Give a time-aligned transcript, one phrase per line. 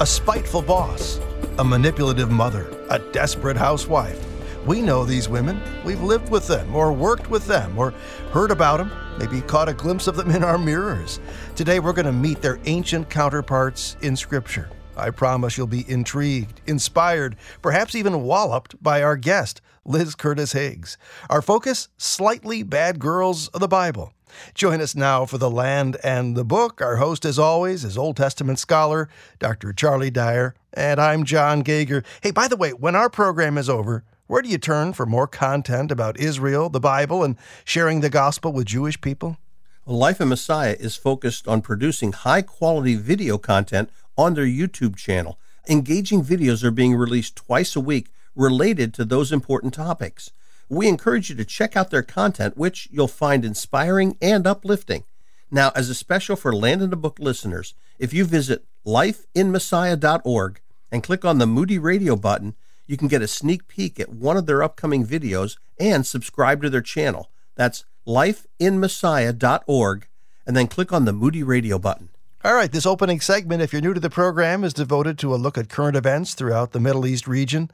[0.00, 1.20] a spiteful boss,
[1.58, 4.18] a manipulative mother, a desperate housewife.
[4.64, 5.60] We know these women.
[5.84, 7.90] We've lived with them, or worked with them, or
[8.32, 11.20] heard about them, maybe caught a glimpse of them in our mirrors.
[11.54, 14.70] Today, we're going to meet their ancient counterparts in Scripture.
[14.96, 20.96] I promise you'll be intrigued, inspired, perhaps even walloped by our guest, Liz Curtis Higgs.
[21.28, 24.14] Our focus slightly bad girls of the Bible.
[24.54, 26.80] Join us now for The Land and the Book.
[26.80, 29.72] Our host, as always, is Old Testament scholar Dr.
[29.72, 32.04] Charlie Dyer, and I'm John Gauger.
[32.22, 35.26] Hey, by the way, when our program is over, where do you turn for more
[35.26, 39.38] content about Israel, the Bible, and sharing the gospel with Jewish people?
[39.86, 45.38] Life in Messiah is focused on producing high quality video content on their YouTube channel.
[45.68, 50.30] Engaging videos are being released twice a week related to those important topics.
[50.70, 55.02] We encourage you to check out their content, which you'll find inspiring and uplifting.
[55.50, 60.60] Now, as a special for Land in the Book listeners, if you visit lifeinmessiah.org
[60.92, 62.54] and click on the Moody Radio button,
[62.86, 66.70] you can get a sneak peek at one of their upcoming videos and subscribe to
[66.70, 67.32] their channel.
[67.56, 70.06] That's lifeinmessiah.org,
[70.46, 72.10] and then click on the Moody Radio button.
[72.42, 75.36] All right, this opening segment, if you're new to the program, is devoted to a
[75.36, 77.70] look at current events throughout the Middle East region.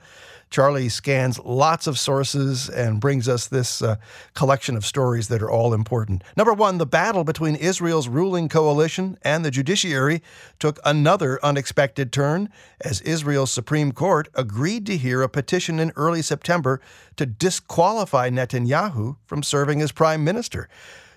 [0.51, 3.97] Charlie scans lots of sources and brings us this uh,
[4.35, 6.23] collection of stories that are all important.
[6.37, 10.23] Number one, the battle between Israel's ruling coalition and the judiciary
[10.59, 12.49] took another unexpected turn
[12.81, 16.81] as Israel's Supreme Court agreed to hear a petition in early September
[17.17, 20.69] to disqualify Netanyahu from serving as prime minister.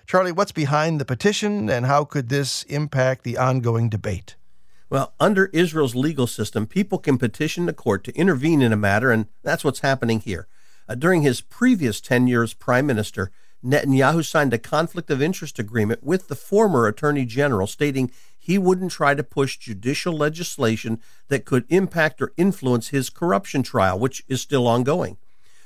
[0.06, 4.34] Charlie, what's behind the petition and how could this impact the ongoing debate?
[4.90, 9.12] Well, under Israel's legal system, people can petition the court to intervene in a matter,
[9.12, 10.48] and that's what's happening here.
[10.88, 13.30] Uh, during his previous 10 years as prime minister,
[13.64, 18.90] Netanyahu signed a conflict of interest agreement with the former attorney general, stating he wouldn't
[18.90, 24.40] try to push judicial legislation that could impact or influence his corruption trial, which is
[24.40, 25.18] still ongoing.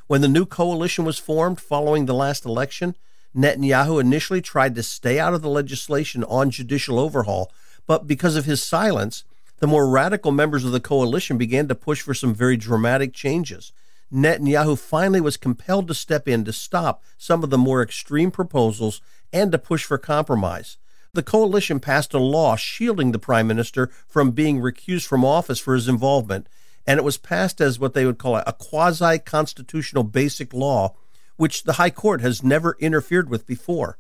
[0.07, 2.95] When the new coalition was formed following the last election,
[3.35, 7.51] Netanyahu initially tried to stay out of the legislation on judicial overhaul,
[7.87, 9.25] but because of his silence,
[9.59, 13.73] the more radical members of the coalition began to push for some very dramatic changes.
[14.13, 19.01] Netanyahu finally was compelled to step in to stop some of the more extreme proposals
[19.33, 20.77] and to push for compromise.
[21.15, 25.75] The coalition passed a law shielding the prime minister from being recused from office for
[25.75, 26.49] his involvement,
[26.87, 30.95] and it was passed as what they would call a quasi constitutional basic law,
[31.37, 33.99] which the High Court has never interfered with before.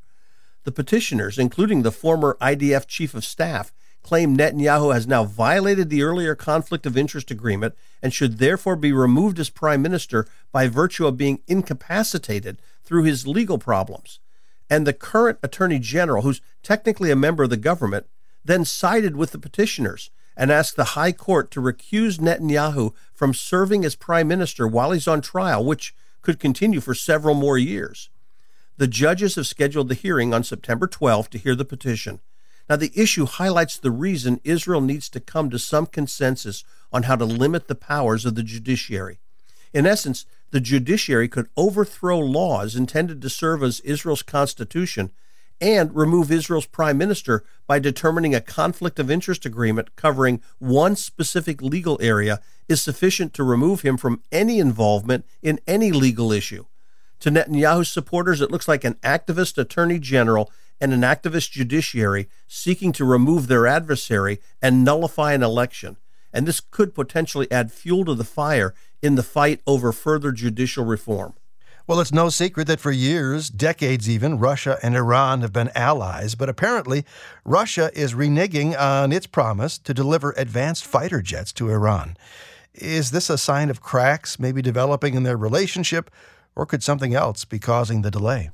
[0.64, 6.02] The petitioners, including the former IDF chief of staff, claim Netanyahu has now violated the
[6.02, 11.06] earlier conflict of interest agreement and should therefore be removed as prime minister by virtue
[11.06, 14.20] of being incapacitated through his legal problems.
[14.70, 18.06] And the current attorney general, who's technically a member of the government,
[18.44, 23.84] then sided with the petitioners and asked the High Court to recuse Netanyahu from serving
[23.84, 28.10] as prime minister while he's on trial, which could continue for several more years.
[28.76, 32.20] The judges have scheduled the hearing on September 12 to hear the petition.
[32.68, 37.14] Now, the issue highlights the reason Israel needs to come to some consensus on how
[37.16, 39.20] to limit the powers of the judiciary.
[39.72, 45.10] In essence, the judiciary could overthrow laws intended to serve as Israel's constitution
[45.60, 51.62] and remove Israel's prime minister by determining a conflict of interest agreement covering one specific
[51.62, 56.64] legal area is sufficient to remove him from any involvement in any legal issue.
[57.24, 62.92] To Netanyahu's supporters, it looks like an activist attorney general and an activist judiciary seeking
[62.92, 65.96] to remove their adversary and nullify an election.
[66.34, 70.84] And this could potentially add fuel to the fire in the fight over further judicial
[70.84, 71.32] reform.
[71.86, 76.34] Well, it's no secret that for years, decades even, Russia and Iran have been allies,
[76.34, 77.06] but apparently
[77.42, 82.18] Russia is reneging on its promise to deliver advanced fighter jets to Iran.
[82.74, 86.10] Is this a sign of cracks maybe developing in their relationship,
[86.56, 88.50] or could something else be causing the delay?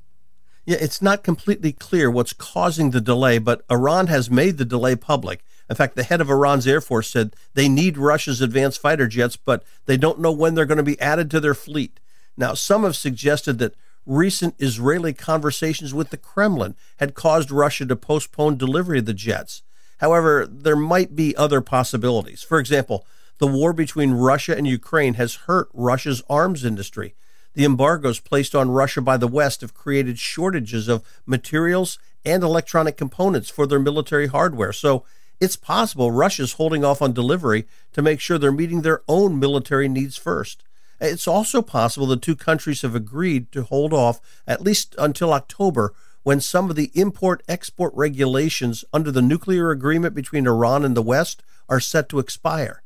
[0.67, 4.95] Yeah, it's not completely clear what's causing the delay, but Iran has made the delay
[4.95, 5.43] public.
[5.69, 9.37] In fact, the head of Iran's Air Force said they need Russia's advanced fighter jets,
[9.37, 11.99] but they don't know when they're going to be added to their fleet.
[12.37, 13.75] Now, some have suggested that
[14.07, 19.63] recent Israeli conversations with the Kremlin had caused Russia to postpone delivery of the jets.
[19.99, 22.43] However, there might be other possibilities.
[22.43, 23.07] For example,
[23.39, 27.15] the war between Russia and Ukraine has hurt Russia's arms industry.
[27.55, 32.97] The embargoes placed on Russia by the West have created shortages of materials and electronic
[32.97, 34.73] components for their military hardware.
[34.73, 35.05] So
[35.41, 39.89] it's possible Russia's holding off on delivery to make sure they're meeting their own military
[39.89, 40.63] needs first.
[41.01, 45.95] It's also possible the two countries have agreed to hold off at least until October
[46.23, 51.03] when some of the import export regulations under the nuclear agreement between Iran and the
[51.03, 52.83] West are set to expire.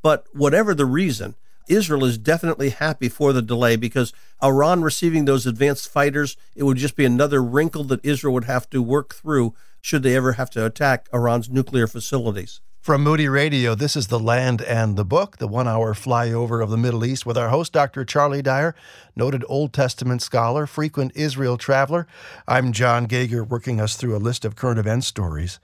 [0.00, 1.34] But whatever the reason,
[1.68, 4.12] Israel is definitely happy for the delay because
[4.42, 8.68] Iran receiving those advanced fighters, it would just be another wrinkle that Israel would have
[8.70, 12.60] to work through should they ever have to attack Iran's nuclear facilities.
[12.80, 16.70] From Moody Radio, this is The Land and the Book, the one hour flyover of
[16.70, 18.04] the Middle East, with our host, Dr.
[18.04, 18.74] Charlie Dyer,
[19.14, 22.06] noted Old Testament scholar, frequent Israel traveler.
[22.46, 25.60] I'm John Gauger, working us through a list of current event stories.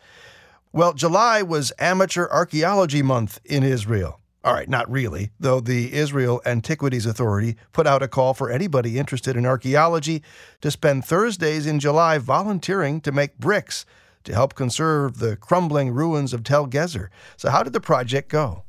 [0.70, 4.20] Well, July was Amateur Archaeology Month in Israel.
[4.44, 8.98] All right, not really, though the Israel Antiquities Authority put out a call for anybody
[8.98, 10.22] interested in archaeology
[10.60, 13.86] to spend Thursdays in July volunteering to make bricks
[14.24, 17.08] to help conserve the crumbling ruins of Tel Gezer.
[17.38, 18.64] So, how did the project go?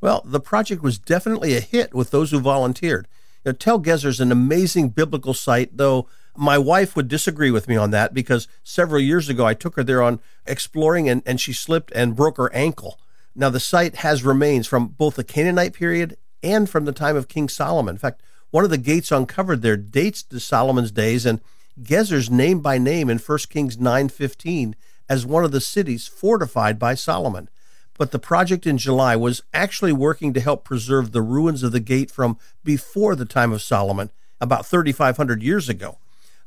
[0.00, 3.08] Well, the project was definitely a hit with those who volunteered.
[3.44, 7.66] You know, Tel Gezer is an amazing biblical site, though my wife would disagree with
[7.66, 11.40] me on that because several years ago I took her there on exploring and, and
[11.40, 13.00] she slipped and broke her ankle.
[13.38, 17.28] Now, the site has remains from both the Canaanite period and from the time of
[17.28, 17.96] King Solomon.
[17.96, 21.42] In fact, one of the gates uncovered there dates to Solomon's days, and
[21.80, 24.74] Gezer's named by name in 1 Kings 9:15
[25.08, 27.50] as one of the cities fortified by Solomon.
[27.98, 31.80] But the project in July was actually working to help preserve the ruins of the
[31.80, 34.10] gate from before the time of Solomon,
[34.40, 35.98] about 3,500 years ago.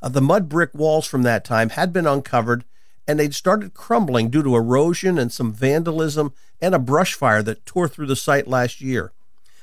[0.02, 2.64] Uh, the mud brick walls from that time had been uncovered
[3.10, 7.66] and they'd started crumbling due to erosion and some vandalism and a brush fire that
[7.66, 9.12] tore through the site last year.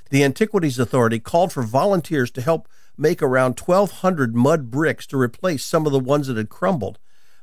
[0.10, 2.68] The Antiquities Authority called for volunteers to help
[2.98, 7.00] make around 1,200 mud bricks to replace some of the ones that had crumbled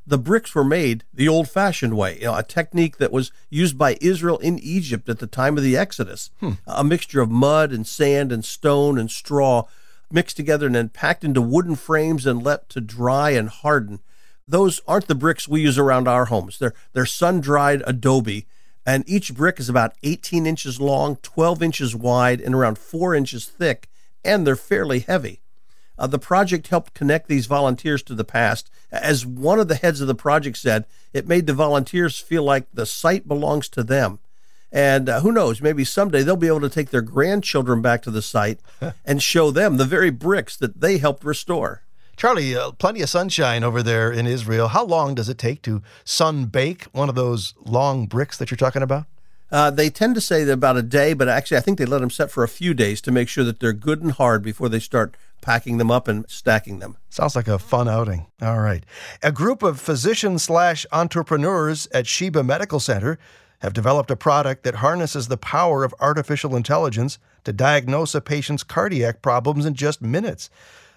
[0.06, 3.79] the bricks were made the old fashioned way, you know, a technique that was used
[3.79, 6.31] by Israel in Egypt at the time of the Exodus.
[6.41, 6.53] Hmm.
[6.67, 9.65] A mixture of mud and sand and stone and straw
[10.11, 14.01] mixed together and then packed into wooden frames and left to dry and harden.
[14.46, 16.58] Those aren't the bricks we use around our homes.
[16.58, 18.46] They're, they're sun dried adobe,
[18.85, 23.46] and each brick is about 18 inches long, 12 inches wide, and around 4 inches
[23.46, 23.88] thick,
[24.23, 25.41] and they're fairly heavy.
[25.99, 28.69] Uh, the project helped connect these volunteers to the past.
[28.91, 32.67] As one of the heads of the project said, it made the volunteers feel like
[32.73, 34.19] the site belongs to them.
[34.73, 38.11] And uh, who knows, maybe someday they'll be able to take their grandchildren back to
[38.11, 38.58] the site
[39.05, 41.82] and show them the very bricks that they helped restore.
[42.16, 44.69] Charlie, uh, plenty of sunshine over there in Israel.
[44.69, 48.56] How long does it take to sun bake one of those long bricks that you're
[48.56, 49.06] talking about?
[49.50, 52.00] Uh, they tend to say that about a day, but actually, I think they let
[52.00, 54.69] them set for a few days to make sure that they're good and hard before
[54.69, 56.96] they start packing them up and stacking them.
[57.11, 58.26] Sounds like a fun outing.
[58.40, 58.84] All right.
[59.22, 63.19] A group of physicians slash entrepreneurs at Sheba Medical Center
[63.60, 68.62] have developed a product that harnesses the power of artificial intelligence to diagnose a patient's
[68.62, 70.50] cardiac problems in just minutes.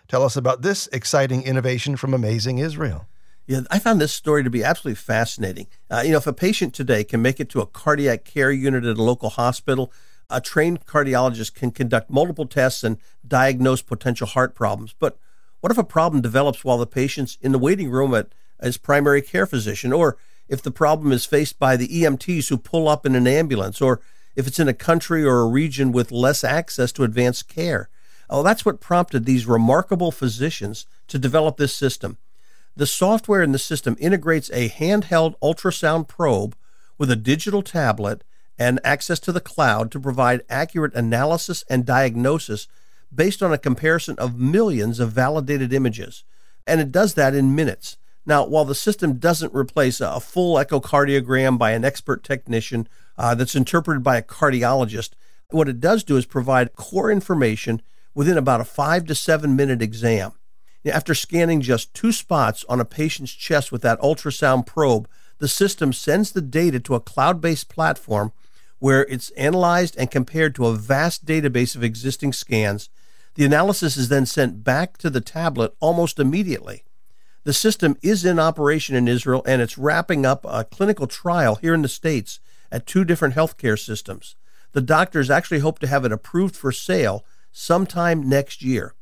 [0.07, 3.07] Tell us about this exciting innovation from Amazing Israel.
[3.45, 5.67] Yeah, I found this story to be absolutely fascinating.
[5.89, 8.85] Uh, you know, if a patient today can make it to a cardiac care unit
[8.85, 9.91] at a local hospital,
[10.29, 14.93] a trained cardiologist can conduct multiple tests and diagnose potential heart problems.
[14.97, 15.17] But
[15.59, 18.29] what if a problem develops while the patient's in the waiting room at
[18.61, 20.17] his primary care physician, or
[20.47, 23.99] if the problem is faced by the EMTs who pull up in an ambulance, or
[24.37, 27.89] if it's in a country or a region with less access to advanced care?
[28.29, 32.17] Oh, that's what prompted these remarkable physicians to develop this system.
[32.75, 36.55] The software in the system integrates a handheld ultrasound probe
[36.97, 38.23] with a digital tablet
[38.59, 42.67] and access to the cloud to provide accurate analysis and diagnosis
[43.13, 46.23] based on a comparison of millions of validated images.
[46.65, 47.97] And it does that in minutes.
[48.25, 53.55] Now, while the system doesn't replace a full echocardiogram by an expert technician uh, that's
[53.55, 55.11] interpreted by a cardiologist,
[55.49, 57.81] what it does do is provide core information
[58.17, 60.31] within about a five to seven minute exam.
[60.91, 65.07] After scanning just two spots on a patient's chest with that ultrasound probe,
[65.37, 68.33] the system sends the data to a cloud based platform
[68.79, 72.89] where it's analyzed and compared to a vast database of existing scans.
[73.35, 76.85] The analysis is then sent back to the tablet almost immediately.
[77.43, 81.75] The system is in operation in Israel and it's wrapping up a clinical trial here
[81.75, 82.39] in the States
[82.71, 84.35] at two different healthcare systems.
[84.71, 87.23] The doctors actually hope to have it approved for sale
[87.57, 88.93] sometime next year.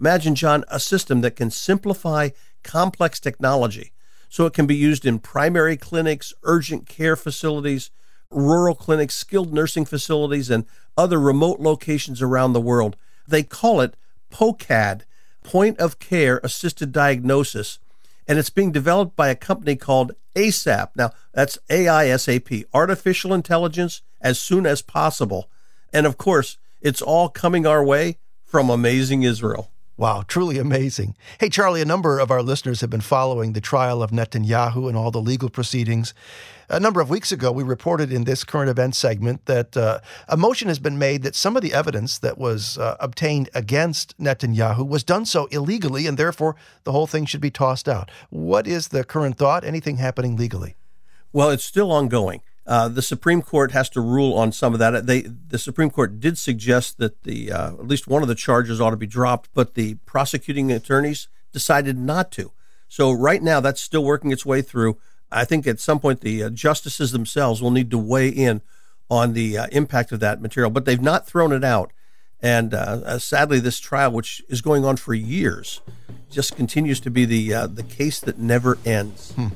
[0.00, 2.30] Imagine, John, a system that can simplify
[2.62, 3.92] complex technology
[4.30, 7.90] so it can be used in primary clinics, urgent care facilities,
[8.30, 10.64] rural clinics, skilled nursing facilities, and
[10.96, 12.96] other remote locations around the world.
[13.26, 13.94] They call it
[14.30, 15.02] POCAD,
[15.42, 17.78] Point of Care Assisted Diagnosis,
[18.26, 20.90] and it's being developed by a company called ASAP.
[20.94, 25.50] Now, that's AISAP, Artificial Intelligence as soon as possible.
[25.92, 29.70] And of course, it's all coming our way from Amazing Israel.
[29.98, 31.16] Wow, truly amazing.
[31.40, 34.96] Hey, Charlie, a number of our listeners have been following the trial of Netanyahu and
[34.96, 36.14] all the legal proceedings.
[36.68, 40.36] A number of weeks ago, we reported in this current event segment that uh, a
[40.36, 44.86] motion has been made that some of the evidence that was uh, obtained against Netanyahu
[44.86, 46.54] was done so illegally, and therefore
[46.84, 48.08] the whole thing should be tossed out.
[48.30, 49.64] What is the current thought?
[49.64, 50.76] Anything happening legally?
[51.32, 52.42] Well, it's still ongoing.
[52.68, 55.06] Uh, the Supreme Court has to rule on some of that.
[55.06, 58.78] They, the Supreme Court did suggest that the uh, at least one of the charges
[58.78, 62.52] ought to be dropped, but the prosecuting attorneys decided not to.
[62.86, 64.98] So right now, that's still working its way through.
[65.32, 68.60] I think at some point the uh, justices themselves will need to weigh in
[69.10, 71.90] on the uh, impact of that material, but they've not thrown it out.
[72.42, 75.80] And uh, sadly, this trial, which is going on for years,
[76.30, 79.32] just continues to be the the case that never ends.
[79.32, 79.48] Hmm.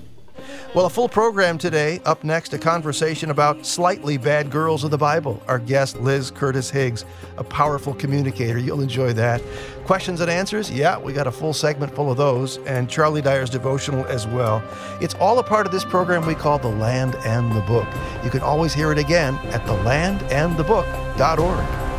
[0.74, 2.00] Well, a full program today.
[2.06, 5.42] Up next, a conversation about slightly bad girls of the Bible.
[5.46, 7.04] Our guest, Liz Curtis Higgs,
[7.36, 8.56] a powerful communicator.
[8.56, 9.42] You'll enjoy that.
[9.84, 10.70] Questions and answers?
[10.70, 14.64] Yeah, we got a full segment full of those, and Charlie Dyer's devotional as well.
[15.02, 17.86] It's all a part of this program we call The Land and the Book.
[18.24, 21.91] You can always hear it again at thelandandthebook.org.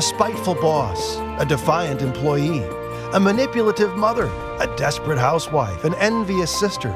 [0.00, 2.64] a spiteful boss, a defiant employee,
[3.12, 6.88] a manipulative mother, a desperate housewife, an envious sister.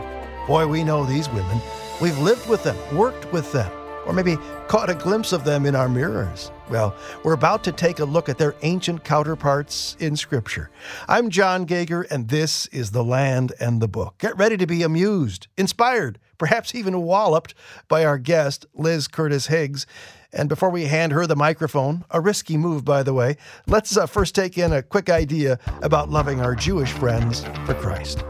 [0.46, 1.60] Boy, we know these women.
[2.00, 3.70] We've lived with them, worked with them,
[4.06, 4.36] or maybe
[4.68, 6.50] caught a glimpse of them in our mirrors.
[6.70, 10.70] Well, we're about to take a look at their ancient counterparts in Scripture.
[11.08, 14.18] I'm John Gauger, and this is The Land and the Book.
[14.18, 17.54] Get ready to be amused, inspired, perhaps even walloped
[17.88, 19.86] by our guest, Liz Curtis Higgs.
[20.32, 24.06] And before we hand her the microphone, a risky move, by the way, let's uh,
[24.06, 28.24] first take in a quick idea about loving our Jewish friends for Christ.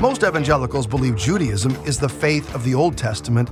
[0.00, 3.48] Most evangelicals believe Judaism is the faith of the Old Testament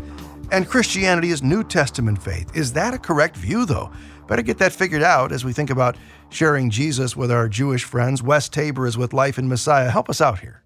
[0.55, 2.57] and Christianity is New Testament faith.
[2.57, 3.91] Is that a correct view, though?
[4.29, 5.97] Better get that figured out as we think about
[6.31, 8.23] sharing Jesus with our Jewish friends.
[8.23, 9.91] Wes Taber is with Life in Messiah.
[9.91, 10.63] Help us out here.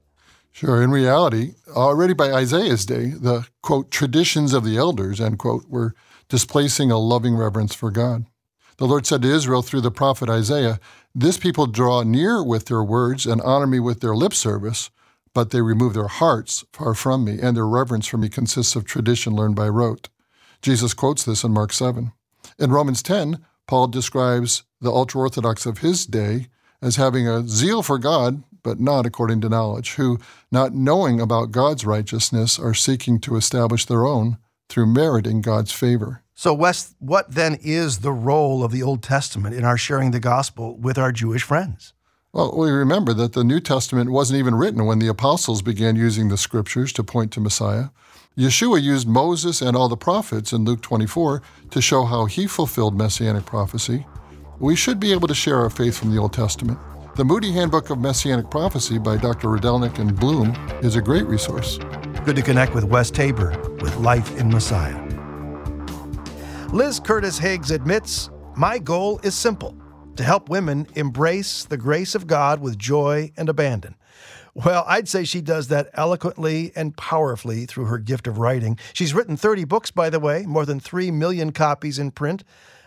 [0.52, 0.82] Sure.
[0.82, 5.94] In reality, already by Isaiah's day, the quote, traditions of the elders, end quote, were
[6.28, 8.26] displacing a loving reverence for God.
[8.76, 10.80] The Lord said to Israel through the prophet Isaiah,
[11.14, 14.90] This people draw near with their words and honor me with their lip service,
[15.38, 18.84] but they remove their hearts far from me, and their reverence for me consists of
[18.84, 20.08] tradition learned by rote.
[20.62, 22.10] Jesus quotes this in Mark 7.
[22.58, 26.48] In Romans 10, Paul describes the ultra Orthodox of his day
[26.82, 30.18] as having a zeal for God, but not according to knowledge, who,
[30.50, 36.24] not knowing about God's righteousness, are seeking to establish their own through meriting God's favor.
[36.34, 40.18] So, Wes, what then is the role of the Old Testament in our sharing the
[40.18, 41.94] gospel with our Jewish friends?
[42.30, 46.28] Well, we remember that the New Testament wasn't even written when the apostles began using
[46.28, 47.86] the scriptures to point to Messiah.
[48.36, 52.94] Yeshua used Moses and all the prophets in Luke 24 to show how he fulfilled
[52.94, 54.06] messianic prophecy.
[54.58, 56.78] We should be able to share our faith from the Old Testament.
[57.16, 59.48] The Moody Handbook of Messianic Prophecy by Dr.
[59.48, 61.78] Rydelnik and Blum is a great resource.
[62.26, 65.02] Good to connect with Wes Taber with Life in Messiah.
[66.74, 69.77] Liz Curtis Higgs admits, My goal is simple
[70.18, 73.94] to help women embrace the grace of God with joy and abandon.
[74.52, 78.80] Well, I'd say she does that eloquently and powerfully through her gift of writing.
[78.92, 82.42] She's written 30 books, by the way, more than 3 million copies in print.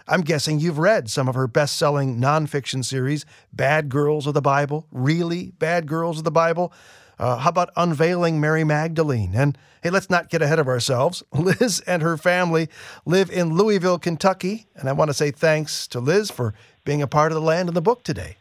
[0.10, 4.42] I'm guessing you've read some of her best selling nonfiction series, Bad Girls of the
[4.42, 6.74] Bible, Really Bad Girls of the Bible.
[7.18, 9.34] Uh, how about unveiling Mary Magdalene?
[9.36, 11.24] And hey, let's not get ahead of ourselves.
[11.32, 12.68] Liz and her family
[13.06, 14.66] live in Louisville, Kentucky.
[14.76, 17.70] And I want to say thanks to Liz for being a part of the land
[17.70, 18.38] and the book today.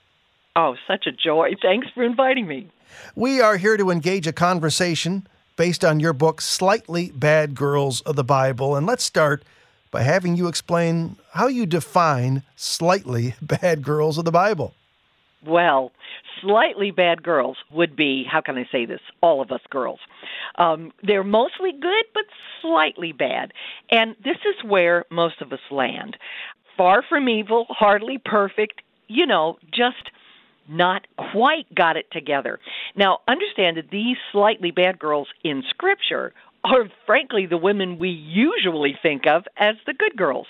[0.57, 1.55] Oh, such a joy.
[1.61, 2.69] Thanks for inviting me.
[3.15, 8.17] We are here to engage a conversation based on your book, Slightly Bad Girls of
[8.17, 8.77] the Bible.
[8.77, 9.43] And let's start
[9.91, 14.75] by having you explain how you define slightly bad girls of the Bible.
[15.47, 15.93] Well,
[16.41, 19.01] slightly bad girls would be how can I say this?
[19.23, 20.01] All of us girls.
[20.57, 22.25] Um, they're mostly good, but
[22.61, 23.53] slightly bad.
[23.91, 26.17] And this is where most of us land.
[26.81, 30.11] Far from evil, hardly perfect, you know, just
[30.67, 32.59] not quite got it together.
[32.97, 36.33] Now, understand that these slightly bad girls in Scripture
[36.65, 40.47] are frankly the women we usually think of as the good girls.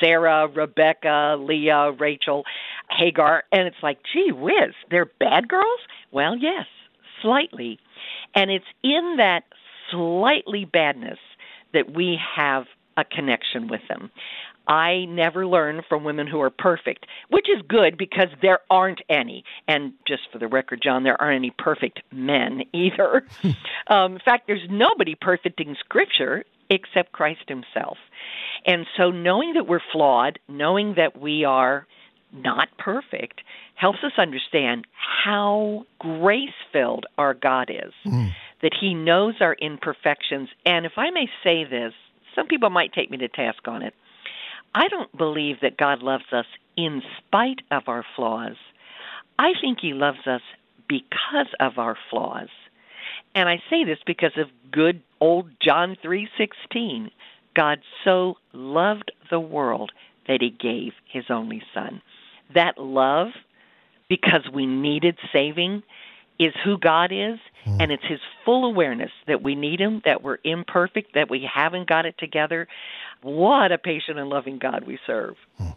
[0.00, 2.44] Sarah, Rebecca, Leah, Rachel,
[2.88, 5.80] Hagar, and it's like, gee whiz, they're bad girls?
[6.12, 6.64] Well, yes,
[7.20, 7.78] slightly.
[8.34, 9.42] And it's in that
[9.90, 11.18] slightly badness
[11.74, 12.64] that we have
[12.96, 14.10] a connection with them.
[14.66, 19.44] I never learn from women who are perfect, which is good because there aren't any.
[19.68, 23.26] And just for the record, John, there aren't any perfect men either.
[23.88, 27.98] um, in fact, there's nobody perfect in Scripture except Christ Himself.
[28.66, 31.86] And so, knowing that we're flawed, knowing that we are
[32.32, 33.42] not perfect,
[33.74, 34.86] helps us understand
[35.24, 38.30] how grace filled our God is, mm.
[38.62, 40.48] that He knows our imperfections.
[40.64, 41.92] And if I may say this,
[42.34, 43.94] some people might take me to task on it.
[44.74, 48.56] I don't believe that God loves us in spite of our flaws.
[49.38, 50.42] I think He loves us
[50.88, 52.48] because of our flaws.
[53.34, 57.10] And I say this because of good old John 3:16.
[57.54, 59.92] God so loved the world
[60.26, 62.02] that he gave his only son.
[62.52, 63.28] That love
[64.08, 65.82] because we needed saving
[66.38, 67.80] is who God is, mm.
[67.80, 71.88] and it's His full awareness that we need Him, that we're imperfect, that we haven't
[71.88, 72.66] got it together.
[73.24, 75.36] What a patient and loving God we serve.
[75.58, 75.74] Mm.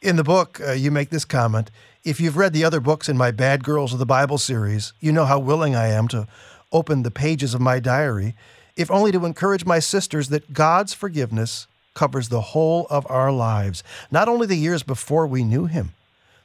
[0.00, 1.70] In the book, uh, you make this comment
[2.04, 5.12] If you've read the other books in my Bad Girls of the Bible series, you
[5.12, 6.26] know how willing I am to
[6.72, 8.34] open the pages of my diary,
[8.76, 13.84] if only to encourage my sisters that God's forgiveness covers the whole of our lives,
[14.10, 15.92] not only the years before we knew Him.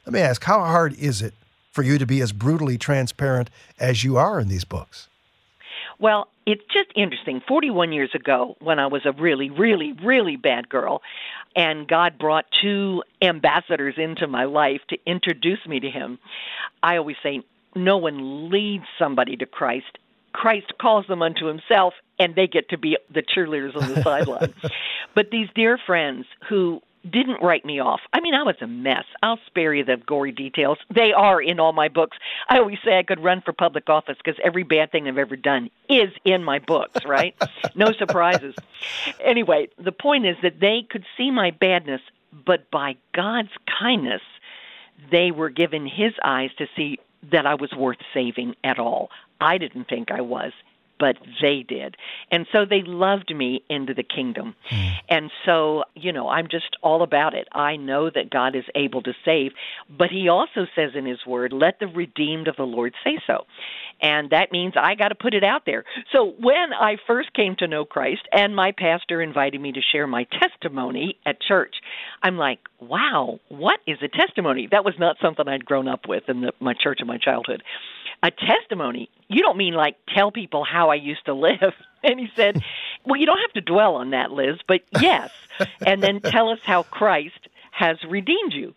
[0.04, 1.32] Let me ask, how hard is it
[1.72, 3.48] for you to be as brutally transparent
[3.78, 5.08] as you are in these books?
[5.98, 7.40] Well, it's just interesting.
[7.46, 11.02] 41 years ago, when I was a really, really, really bad girl,
[11.54, 16.18] and God brought two ambassadors into my life to introduce me to Him,
[16.82, 17.42] I always say,
[17.74, 19.98] no one leads somebody to Christ.
[20.32, 24.54] Christ calls them unto Himself, and they get to be the cheerleaders on the sideline.
[25.12, 28.00] But these dear friends who didn't write me off.
[28.12, 29.04] I mean, I was a mess.
[29.22, 30.78] I'll spare you the gory details.
[30.94, 32.18] They are in all my books.
[32.48, 35.36] I always say I could run for public office because every bad thing I've ever
[35.36, 37.34] done is in my books, right?
[37.74, 38.54] no surprises.
[39.24, 42.02] Anyway, the point is that they could see my badness,
[42.44, 44.22] but by God's kindness,
[45.10, 46.98] they were given His eyes to see
[47.30, 49.10] that I was worth saving at all.
[49.40, 50.52] I didn't think I was
[51.00, 51.96] but they did.
[52.30, 54.54] And so they loved me into the kingdom.
[54.70, 54.92] Mm.
[55.08, 57.48] And so, you know, I'm just all about it.
[57.52, 59.52] I know that God is able to save,
[59.88, 63.44] but he also says in his word, let the redeemed of the Lord say so.
[64.02, 65.84] And that means I got to put it out there.
[66.12, 70.06] So when I first came to know Christ and my pastor invited me to share
[70.06, 71.74] my testimony at church,
[72.22, 74.68] I'm like, wow, what is a testimony?
[74.70, 77.62] That was not something I'd grown up with in the, my church in my childhood
[78.22, 79.10] a testimony.
[79.28, 81.74] You don't mean like tell people how I used to live.
[82.02, 82.62] And he said,
[83.04, 85.30] Well, you don't have to dwell on that, Liz, but yes.
[85.84, 88.74] and then tell us how Christ has redeemed you.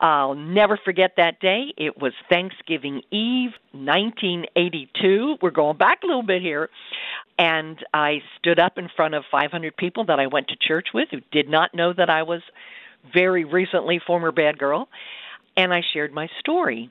[0.00, 1.72] I'll never forget that day.
[1.76, 5.38] It was Thanksgiving Eve, 1982.
[5.42, 6.68] We're going back a little bit here.
[7.38, 11.08] And I stood up in front of 500 people that I went to church with
[11.10, 12.42] who did not know that I was
[13.12, 14.88] very recently former bad girl.
[15.56, 16.90] And I shared my story.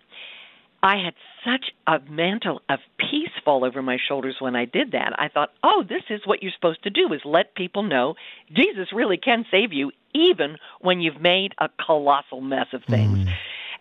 [0.84, 1.14] I had
[1.44, 5.14] such a mantle of peace fall over my shoulders when I did that.
[5.18, 8.16] I thought, oh, this is what you're supposed to do is let people know
[8.56, 13.18] Jesus really can save you even when you've made a colossal mess of things.
[13.18, 13.34] Mm.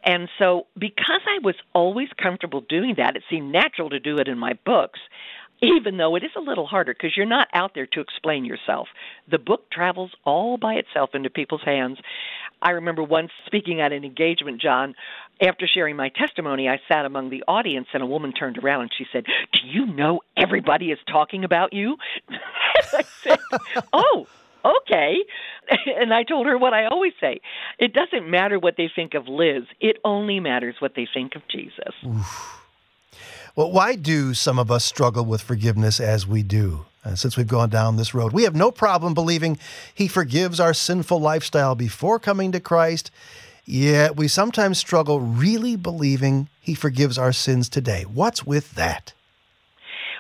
[0.04, 4.28] And so because I was always comfortable doing that, it seemed natural to do it
[4.28, 5.00] in my books
[5.62, 8.88] even though it is a little harder because you're not out there to explain yourself.
[9.30, 11.98] The book travels all by itself into people's hands.
[12.60, 14.94] I remember once speaking at an engagement, John,
[15.40, 18.90] after sharing my testimony, I sat among the audience and a woman turned around and
[18.96, 21.96] she said, Do you know everybody is talking about you?
[22.92, 23.38] I said,
[23.92, 24.26] Oh,
[24.64, 25.16] okay.
[25.98, 27.40] And I told her what I always say
[27.80, 31.42] it doesn't matter what they think of Liz, it only matters what they think of
[31.48, 31.92] Jesus.
[32.06, 32.60] Oof.
[33.56, 36.86] Well, why do some of us struggle with forgiveness as we do?
[37.04, 39.58] Uh, since we've gone down this road, we have no problem believing
[39.94, 43.10] He forgives our sinful lifestyle before coming to Christ.
[43.66, 48.04] Yet we sometimes struggle really believing He forgives our sins today.
[48.04, 49.12] What's with that?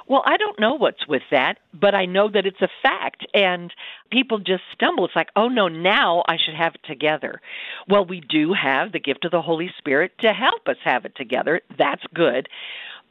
[0.08, 3.26] Well, I don't know what's with that, but I know that it's a fact.
[3.34, 3.72] And
[4.10, 5.04] people just stumble.
[5.04, 7.40] It's like, oh no, now I should have it together.
[7.88, 11.16] Well, we do have the gift of the Holy Spirit to help us have it
[11.16, 11.60] together.
[11.78, 12.48] That's good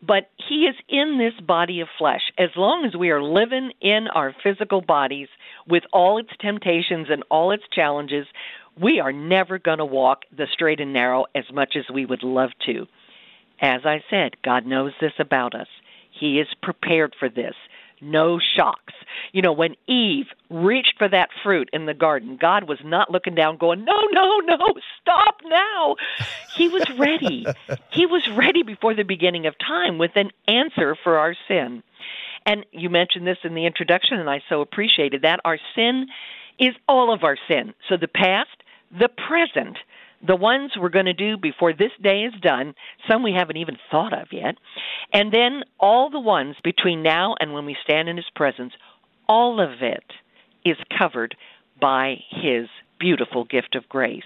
[0.06, 2.22] but he is in this body of flesh.
[2.38, 5.30] As long as we are living in our physical bodies
[5.68, 8.28] with all its temptations and all its challenges,
[8.80, 12.24] we are never going to walk the straight and narrow as much as we would
[12.24, 12.88] love to.
[13.62, 15.68] As I said, God knows this about us.
[16.12, 17.56] He is prepared for this
[18.02, 18.94] no shocks.
[19.32, 23.36] You know, when Eve reached for that fruit in the garden, God was not looking
[23.36, 24.58] down going, No, no, no,
[25.02, 25.96] stop now.
[26.56, 27.46] He was ready.
[27.92, 31.84] he was ready before the beginning of time with an answer for our sin.
[32.46, 35.40] And you mentioned this in the introduction, and I so appreciated that.
[35.44, 36.08] Our sin
[36.60, 37.74] is all of our sin.
[37.90, 38.56] So the past,
[38.92, 39.78] the present,
[40.26, 42.74] the ones we're going to do before this day is done,
[43.10, 44.56] some we haven't even thought of yet,
[45.14, 48.74] and then all the ones between now and when we stand in His presence,
[49.28, 50.04] all of it
[50.64, 51.36] is covered
[51.80, 52.68] by His
[53.00, 54.24] beautiful gift of grace.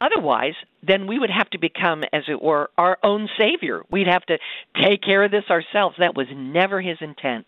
[0.00, 0.54] Otherwise,
[0.86, 3.82] then we would have to become, as it were, our own Savior.
[3.90, 4.38] We'd have to
[4.80, 5.96] take care of this ourselves.
[5.98, 7.46] That was never His intent.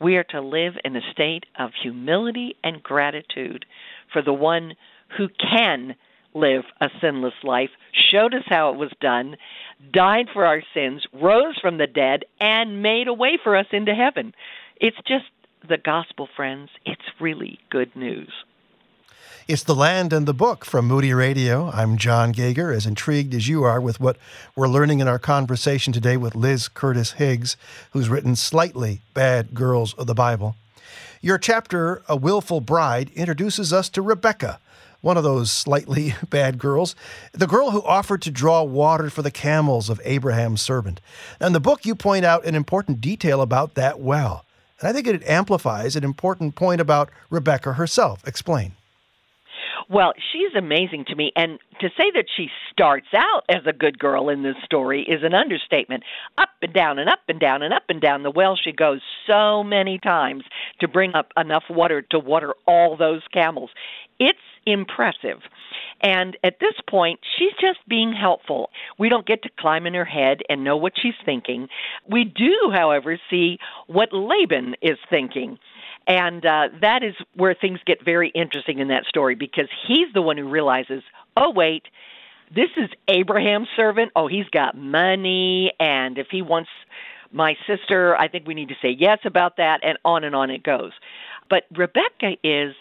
[0.00, 3.64] We are to live in a state of humility and gratitude
[4.12, 4.74] for the one
[5.16, 5.94] who can
[6.34, 9.36] live a sinless life, showed us how it was done,
[9.92, 13.94] died for our sins, rose from the dead, and made a way for us into
[13.94, 14.34] heaven.
[14.76, 15.26] It's just
[15.68, 16.70] the gospel, friends.
[16.86, 18.32] It's really good news.
[19.48, 21.68] It's The Land and the Book from Moody Radio.
[21.70, 24.16] I'm John Gauger, as intrigued as you are with what
[24.54, 27.56] we're learning in our conversation today with Liz Curtis Higgs,
[27.90, 30.54] who's written Slightly Bad Girls of the Bible.
[31.20, 34.60] Your chapter, A Willful Bride, introduces us to Rebecca,
[35.02, 36.96] one of those slightly bad girls,
[37.32, 41.00] the girl who offered to draw water for the camels of Abraham's servant.
[41.38, 44.46] And the book, you point out an important detail about that well.
[44.80, 48.26] And I think it amplifies an important point about Rebecca herself.
[48.26, 48.72] Explain.
[49.88, 51.32] Well, she's amazing to me.
[51.36, 55.22] And to say that she starts out as a good girl in this story is
[55.22, 56.04] an understatement.
[56.38, 59.00] Up and down and up and down and up and down the well she goes
[59.26, 60.44] so many times
[60.80, 63.70] to bring up enough water to water all those camels.
[64.18, 65.40] It's impressive.
[66.02, 68.70] And at this point, she's just being helpful.
[68.98, 71.68] We don't get to climb in her head and know what she's thinking.
[72.08, 75.58] We do, however, see what Laban is thinking.
[76.06, 80.22] And uh, that is where things get very interesting in that story because he's the
[80.22, 81.02] one who realizes,
[81.36, 81.84] oh, wait,
[82.54, 84.12] this is Abraham's servant.
[84.14, 85.72] Oh, he's got money.
[85.78, 86.70] And if he wants
[87.30, 89.80] my sister, I think we need to say yes about that.
[89.82, 90.92] And on and on it goes.
[91.48, 92.74] But Rebecca is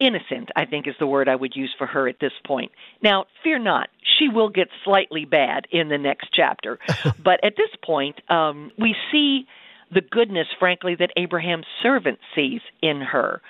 [0.00, 2.72] innocent, I think is the word I would use for her at this point.
[3.02, 6.78] Now, fear not, she will get slightly bad in the next chapter.
[7.22, 9.46] but at this point, um, we see
[9.92, 13.40] the goodness, frankly, that Abraham's servant sees in her.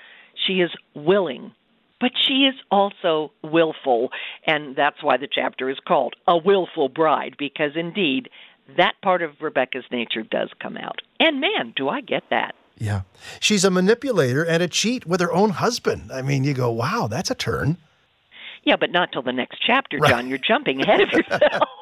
[0.47, 1.51] She is willing,
[1.99, 4.09] but she is also willful,
[4.47, 8.29] and that's why the chapter is called A Willful Bride, because indeed,
[8.77, 11.01] that part of Rebecca's nature does come out.
[11.19, 12.55] And man, do I get that.
[12.77, 13.01] Yeah.
[13.39, 16.11] She's a manipulator and a cheat with her own husband.
[16.11, 17.77] I mean, you go, wow, that's a turn.
[18.63, 20.11] Yeah, but not till the next chapter, John.
[20.11, 20.25] Right.
[20.25, 21.69] You're jumping ahead of yourself.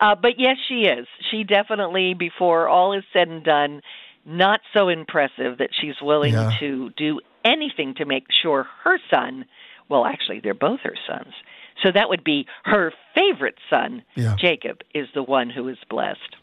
[0.00, 1.06] uh, but yes, she is.
[1.30, 3.80] She definitely, before all is said and done,
[4.24, 6.56] not so impressive that she's willing yeah.
[6.60, 9.44] to do anything to make sure her son,
[9.88, 11.34] well, actually, they're both her sons.
[11.82, 14.36] So that would be her favorite son, yeah.
[14.36, 16.36] Jacob, is the one who is blessed.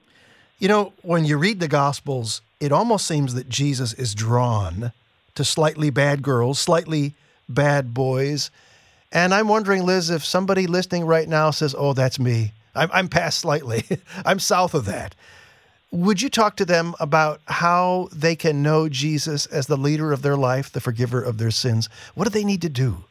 [0.60, 4.92] You know, when you read the Gospels, it almost seems that Jesus is drawn
[5.34, 7.16] to slightly bad girls, slightly
[7.50, 8.52] bad boys.
[9.12, 13.08] And I'm wondering, Liz, if somebody listening right now says, Oh, that's me, I'm, I'm
[13.08, 13.84] past slightly,
[14.26, 15.16] I'm south of that.
[15.92, 20.22] Would you talk to them about how they can know Jesus as the leader of
[20.22, 21.90] their life, the forgiver of their sins?
[22.16, 23.04] What do they need to do?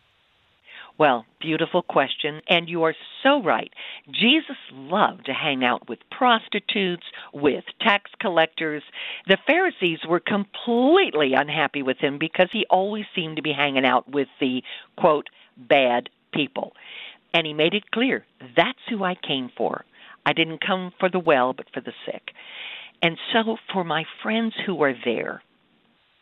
[1.01, 3.73] Well, beautiful question, and you are so right.
[4.11, 8.83] Jesus loved to hang out with prostitutes, with tax collectors.
[9.27, 14.11] The Pharisees were completely unhappy with him because he always seemed to be hanging out
[14.11, 14.62] with the,
[14.99, 16.75] quote, bad people.
[17.32, 18.24] And he made it clear
[18.56, 19.84] that's who I came for.
[20.26, 22.30] I didn't come for the well, but for the sick.
[23.02, 25.42] And so, for my friends who are there,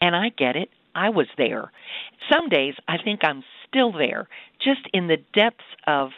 [0.00, 1.72] and I get it, I was there.
[2.32, 4.28] Some days I think I'm still there,
[4.62, 6.10] just in the depths of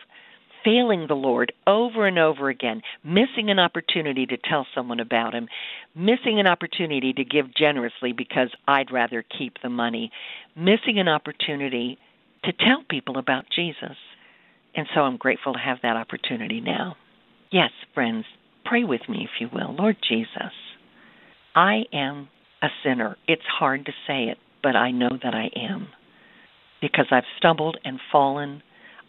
[0.65, 5.49] failing the Lord over and over again, missing an opportunity to tell someone about Him,
[5.95, 10.11] missing an opportunity to give generously because I'd rather keep the money,
[10.55, 11.99] missing an opportunity
[12.45, 13.97] to tell people about Jesus.
[14.75, 16.97] And so I'm grateful to have that opportunity now.
[17.51, 18.25] Yes, friends,
[18.65, 19.75] pray with me if you will.
[19.75, 20.53] Lord Jesus,
[21.55, 22.29] I am
[22.63, 23.17] a sinner.
[23.27, 25.89] It's hard to say it, but I know that I am
[26.81, 28.63] because I've stumbled and fallen.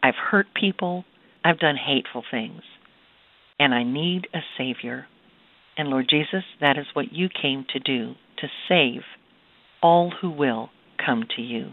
[0.03, 1.05] I've hurt people.
[1.43, 2.61] I've done hateful things.
[3.59, 5.05] And I need a Savior.
[5.77, 9.01] And Lord Jesus, that is what you came to do to save
[9.81, 10.69] all who will
[11.03, 11.71] come to you.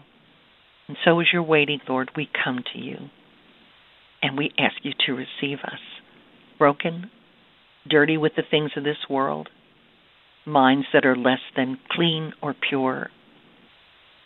[0.87, 2.97] And so as you're waiting, Lord, we come to you.
[4.23, 5.79] And we ask you to receive us.
[6.59, 7.11] Broken,
[7.89, 9.49] dirty with the things of this world,
[10.45, 13.11] minds that are less than clean or pure,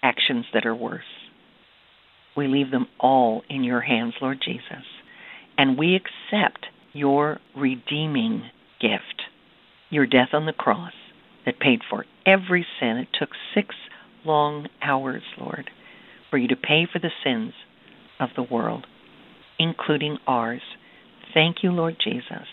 [0.03, 1.03] actions that are worse.
[2.37, 4.85] We leave them all in your hands, Lord Jesus.
[5.59, 8.45] And we accept your redeeming
[8.81, 9.23] gift,
[9.91, 10.93] your death on the cross
[11.45, 12.97] that paid for every sin.
[12.97, 13.75] It took six
[14.25, 15.71] long hours, Lord.
[16.33, 17.53] for you to pay for the sins
[18.19, 18.87] of the world,
[19.59, 20.63] including ours.
[21.35, 22.47] Thank you, Lord Jesus,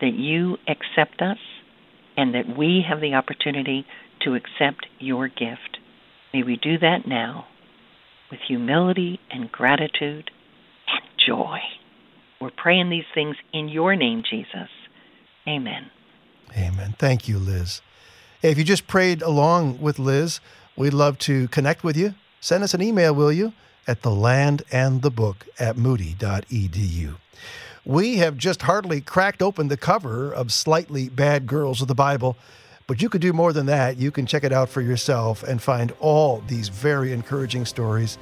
[0.00, 1.38] that you accept us
[2.16, 3.86] and that we have the opportunity
[4.22, 5.78] to accept your gift.
[6.32, 7.46] May we do that now
[8.30, 10.30] with humility and gratitude
[10.88, 11.58] and joy.
[12.40, 14.68] We're praying these things in your name, Jesus.
[15.46, 15.90] Amen.
[16.56, 16.94] Amen.
[16.98, 17.80] Thank you, Liz.
[18.42, 20.40] If you just prayed along with Liz,
[20.76, 22.14] we'd love to connect with you.
[22.40, 23.52] Send us an email, will you?
[23.86, 27.16] At the land and the book at moody.edu.
[27.84, 32.36] We have just hardly cracked open the cover of Slightly Bad Girls of the Bible,
[32.86, 33.98] but you could do more than that.
[33.98, 38.16] You can check it out for yourself and find all these very encouraging stories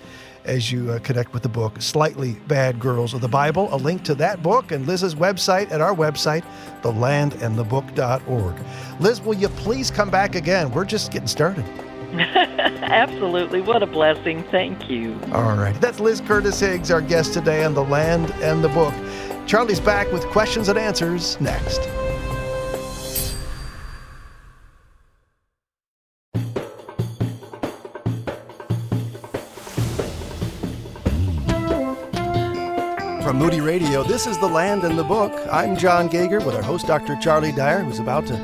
[0.45, 3.69] as you uh, connect with the book, Slightly Bad Girls of the Bible.
[3.73, 6.45] A link to that book and Liz's website at our website,
[6.83, 8.55] thelandandthebook.org.
[9.01, 10.73] Liz, will you please come back again?
[10.73, 11.65] We're just getting started.
[12.19, 13.63] Absolutely.
[13.63, 14.43] What a blessing.
[14.51, 15.19] Thank you.
[15.33, 15.75] All right.
[15.81, 18.95] That's Liz Curtis Higgs, our guest today on The Land and the Book.
[19.47, 21.81] Charlie's back with questions and answers next.
[33.23, 35.33] From Moody Radio, this is The Land and the Book.
[35.51, 37.17] I'm John Gauger with our host, Dr.
[37.17, 38.37] Charlie Dyer, who's about to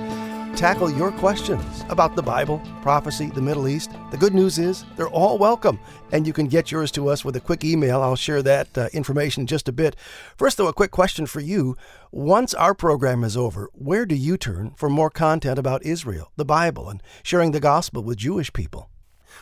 [0.58, 3.92] tackle your questions about the Bible, prophecy, the Middle East.
[4.10, 5.78] The good news is they're all welcome,
[6.10, 8.02] and you can get yours to us with a quick email.
[8.02, 9.94] I'll share that uh, information in just a bit.
[10.36, 11.76] First, though, a quick question for you.
[12.10, 16.44] Once our program is over, where do you turn for more content about Israel, the
[16.44, 18.90] Bible, and sharing the gospel with Jewish people?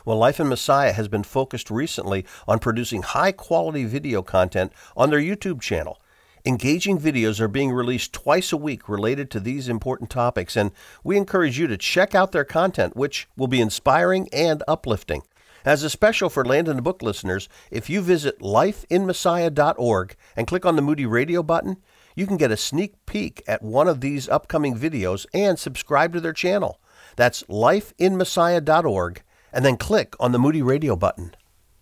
[0.04, 5.08] Well, Life in Messiah has been focused recently on producing high quality video content on
[5.08, 5.98] their YouTube channel.
[6.46, 10.70] Engaging videos are being released twice a week related to these important topics, and
[11.02, 15.22] we encourage you to check out their content, which will be inspiring and uplifting.
[15.64, 20.64] As a special for Land and the Book listeners, if you visit lifeinmessiah.org and click
[20.64, 21.78] on the Moody Radio button,
[22.14, 26.20] you can get a sneak peek at one of these upcoming videos and subscribe to
[26.20, 26.80] their channel.
[27.16, 31.34] That's lifeinmessiah.org, and then click on the Moody Radio button.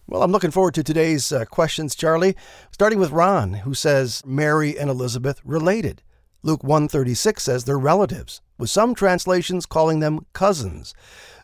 [0.07, 2.37] Well, I'm looking forward to today's uh, questions, Charlie.
[2.71, 6.03] Starting with Ron, who says Mary and Elizabeth related.
[6.43, 10.95] Luke 136 says they're relatives, with some translations calling them cousins.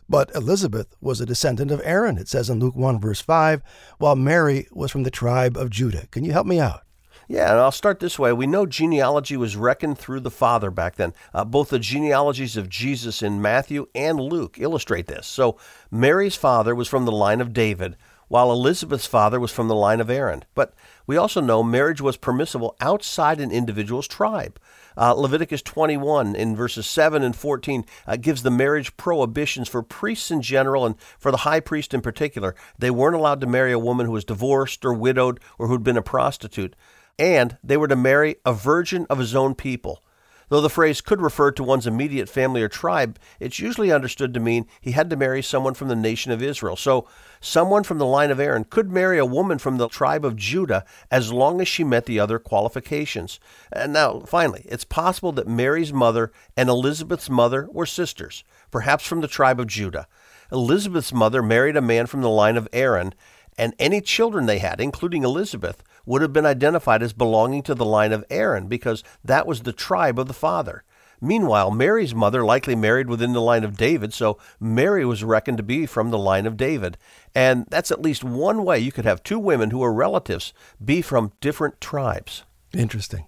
[0.07, 3.63] But Elizabeth was a descendant of Aaron, it says in Luke 1, verse 5,
[3.97, 6.05] while Mary was from the tribe of Judah.
[6.11, 6.81] Can you help me out?
[7.27, 8.31] Yeah, and I'll start this way.
[8.31, 11.13] We know genealogy was reckoned through the father back then.
[11.33, 15.25] Uh, both the genealogies of Jesus in Matthew and Luke illustrate this.
[15.25, 15.57] So
[15.89, 17.95] Mary's father was from the line of David,
[18.31, 20.45] while Elizabeth's father was from the line of Aaron.
[20.55, 20.73] But
[21.05, 24.57] we also know marriage was permissible outside an individual's tribe.
[24.95, 30.31] Uh, Leviticus 21 in verses 7 and 14 uh, gives the marriage prohibitions for priests
[30.31, 32.55] in general and for the high priest in particular.
[32.79, 35.97] They weren't allowed to marry a woman who was divorced or widowed or who'd been
[35.97, 36.73] a prostitute.
[37.19, 40.05] And they were to marry a virgin of his own people.
[40.51, 44.39] Though the phrase could refer to one's immediate family or tribe, it's usually understood to
[44.41, 46.75] mean he had to marry someone from the nation of Israel.
[46.75, 47.07] So,
[47.39, 50.83] someone from the line of Aaron could marry a woman from the tribe of Judah
[51.09, 53.39] as long as she met the other qualifications.
[53.71, 59.21] And now, finally, it's possible that Mary's mother and Elizabeth's mother were sisters, perhaps from
[59.21, 60.05] the tribe of Judah.
[60.51, 63.13] Elizabeth's mother married a man from the line of Aaron,
[63.57, 67.85] and any children they had, including Elizabeth, would have been identified as belonging to the
[67.85, 70.83] line of Aaron because that was the tribe of the father.
[71.23, 75.63] Meanwhile, Mary's mother likely married within the line of David, so Mary was reckoned to
[75.63, 76.97] be from the line of David.
[77.35, 80.51] And that's at least one way you could have two women who are relatives
[80.83, 82.43] be from different tribes.
[82.73, 83.25] Interesting.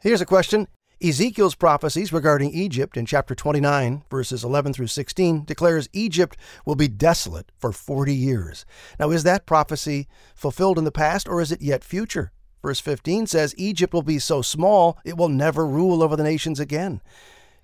[0.00, 0.66] Here's a question
[1.04, 6.88] Ezekiel's prophecies regarding Egypt in chapter 29, verses 11 through 16, declares Egypt will be
[6.88, 8.64] desolate for 40 years.
[8.98, 12.32] Now, is that prophecy fulfilled in the past or is it yet future?
[12.62, 16.58] Verse 15 says Egypt will be so small it will never rule over the nations
[16.58, 17.02] again.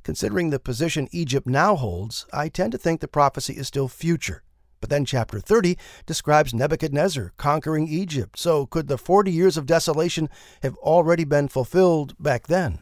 [0.02, 4.42] Considering the position Egypt now holds, I tend to think the prophecy is still future.
[4.82, 8.38] But then chapter 30 describes Nebuchadnezzar conquering Egypt.
[8.38, 10.28] So could the 40 years of desolation
[10.62, 12.80] have already been fulfilled back then?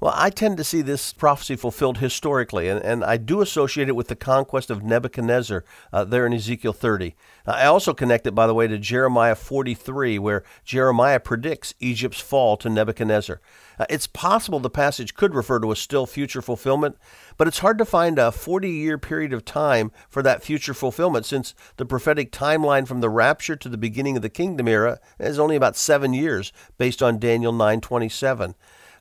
[0.00, 3.96] Well, I tend to see this prophecy fulfilled historically, and, and I do associate it
[3.96, 7.16] with the conquest of Nebuchadnezzar uh, there in Ezekiel 30.
[7.44, 12.56] I also connect it, by the way, to Jeremiah 43, where Jeremiah predicts Egypt's fall
[12.58, 13.40] to Nebuchadnezzar.
[13.76, 16.96] Uh, it's possible the passage could refer to a still future fulfillment,
[17.36, 21.26] but it's hard to find a 40 year period of time for that future fulfillment
[21.26, 25.40] since the prophetic timeline from the rapture to the beginning of the kingdom era is
[25.40, 28.54] only about seven years based on Daniel 927.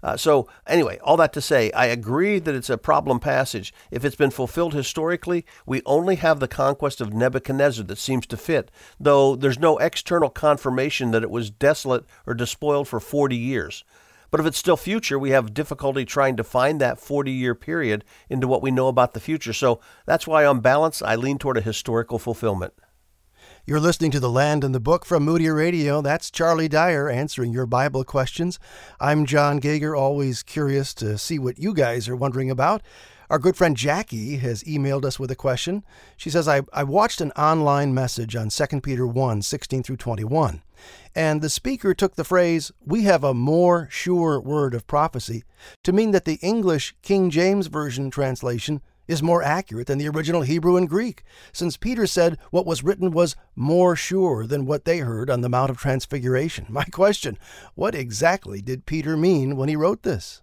[0.03, 3.73] Uh, so, anyway, all that to say, I agree that it's a problem passage.
[3.91, 8.37] If it's been fulfilled historically, we only have the conquest of Nebuchadnezzar that seems to
[8.37, 13.83] fit, though there's no external confirmation that it was desolate or despoiled for 40 years.
[14.29, 18.03] But if it's still future, we have difficulty trying to find that 40 year period
[18.29, 19.53] into what we know about the future.
[19.53, 22.73] So that's why, on balance, I lean toward a historical fulfillment.
[23.69, 26.01] You're listening to The Land and the Book from Moody Radio.
[26.01, 28.59] That's Charlie Dyer answering your Bible questions.
[28.97, 32.81] I'm John Gauger, always curious to see what you guys are wondering about.
[33.29, 35.83] Our good friend Jackie has emailed us with a question.
[36.15, 40.61] She says, I, I watched an online message on 2 Peter 1 16 through 21,
[41.13, 45.43] and the speaker took the phrase, We have a more sure word of prophecy,
[45.83, 50.41] to mean that the English King James Version translation is more accurate than the original
[50.41, 54.99] Hebrew and Greek, since Peter said what was written was more sure than what they
[54.99, 56.65] heard on the Mount of Transfiguration.
[56.69, 57.37] My question
[57.75, 60.41] what exactly did Peter mean when he wrote this?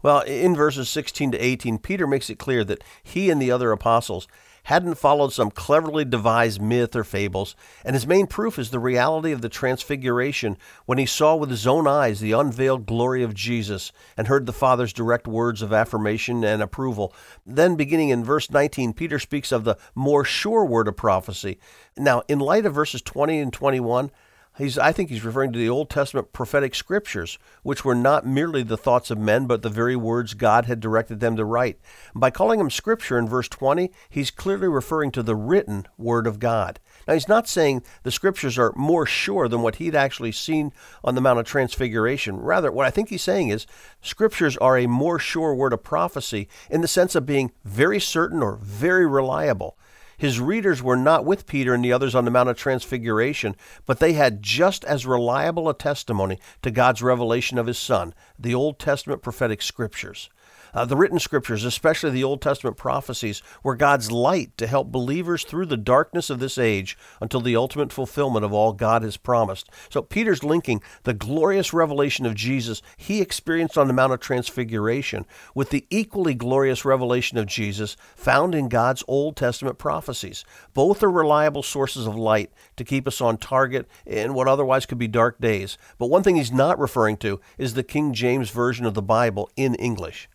[0.00, 3.72] Well, in verses 16 to 18, Peter makes it clear that he and the other
[3.72, 4.28] apostles
[4.68, 9.32] hadn't followed some cleverly devised myth or fables, and his main proof is the reality
[9.32, 13.92] of the transfiguration when he saw with his own eyes the unveiled glory of Jesus
[14.14, 17.14] and heard the Father's direct words of affirmation and approval.
[17.46, 21.58] Then, beginning in verse 19, Peter speaks of the more sure word of prophecy.
[21.96, 24.10] Now, in light of verses 20 and 21,
[24.58, 28.64] He's, I think he's referring to the Old Testament prophetic scriptures, which were not merely
[28.64, 31.78] the thoughts of men, but the very words God had directed them to write.
[32.12, 36.40] By calling them scripture in verse 20, he's clearly referring to the written word of
[36.40, 36.80] God.
[37.06, 40.72] Now, he's not saying the scriptures are more sure than what he'd actually seen
[41.04, 42.36] on the Mount of Transfiguration.
[42.36, 43.66] Rather, what I think he's saying is
[44.02, 48.42] scriptures are a more sure word of prophecy in the sense of being very certain
[48.42, 49.78] or very reliable.
[50.18, 53.54] His readers were not with Peter and the others on the Mount of Transfiguration,
[53.86, 58.54] but they had just as reliable a testimony to God's revelation of His Son, the
[58.54, 60.28] Old Testament prophetic scriptures.
[60.74, 65.44] Uh, the written scriptures, especially the Old Testament prophecies, were God's light to help believers
[65.44, 69.70] through the darkness of this age until the ultimate fulfillment of all God has promised.
[69.90, 75.26] So Peter's linking the glorious revelation of Jesus he experienced on the Mount of Transfiguration
[75.54, 80.44] with the equally glorious revelation of Jesus found in God's Old Testament prophecies.
[80.74, 84.98] Both are reliable sources of light to keep us on target in what otherwise could
[84.98, 85.78] be dark days.
[85.98, 89.50] But one thing he's not referring to is the King James Version of the Bible
[89.56, 90.28] in English.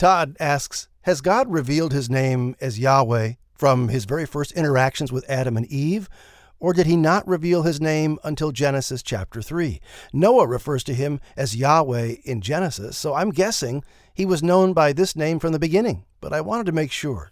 [0.00, 5.28] Todd asks Has God revealed his name as Yahweh from his very first interactions with
[5.28, 6.08] Adam and Eve?
[6.58, 9.78] Or did he not reveal his name until Genesis chapter 3?
[10.14, 13.84] Noah refers to him as Yahweh in Genesis, so I'm guessing
[14.14, 17.30] he was known by this name from the beginning, but I wanted to make sure.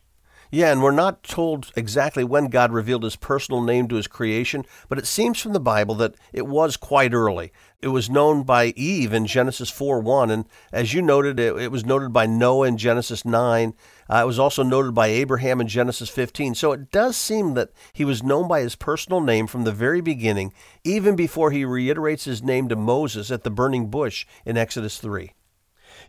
[0.51, 4.65] Yeah, and we're not told exactly when God revealed his personal name to his creation,
[4.89, 7.53] but it seems from the Bible that it was quite early.
[7.83, 11.71] It was known by Eve in Genesis 4 1, and as you noted, it, it
[11.71, 13.75] was noted by Noah in Genesis 9.
[14.11, 16.55] Uh, it was also noted by Abraham in Genesis 15.
[16.55, 20.01] So it does seem that he was known by his personal name from the very
[20.01, 24.99] beginning, even before he reiterates his name to Moses at the burning bush in Exodus
[24.99, 25.35] 3.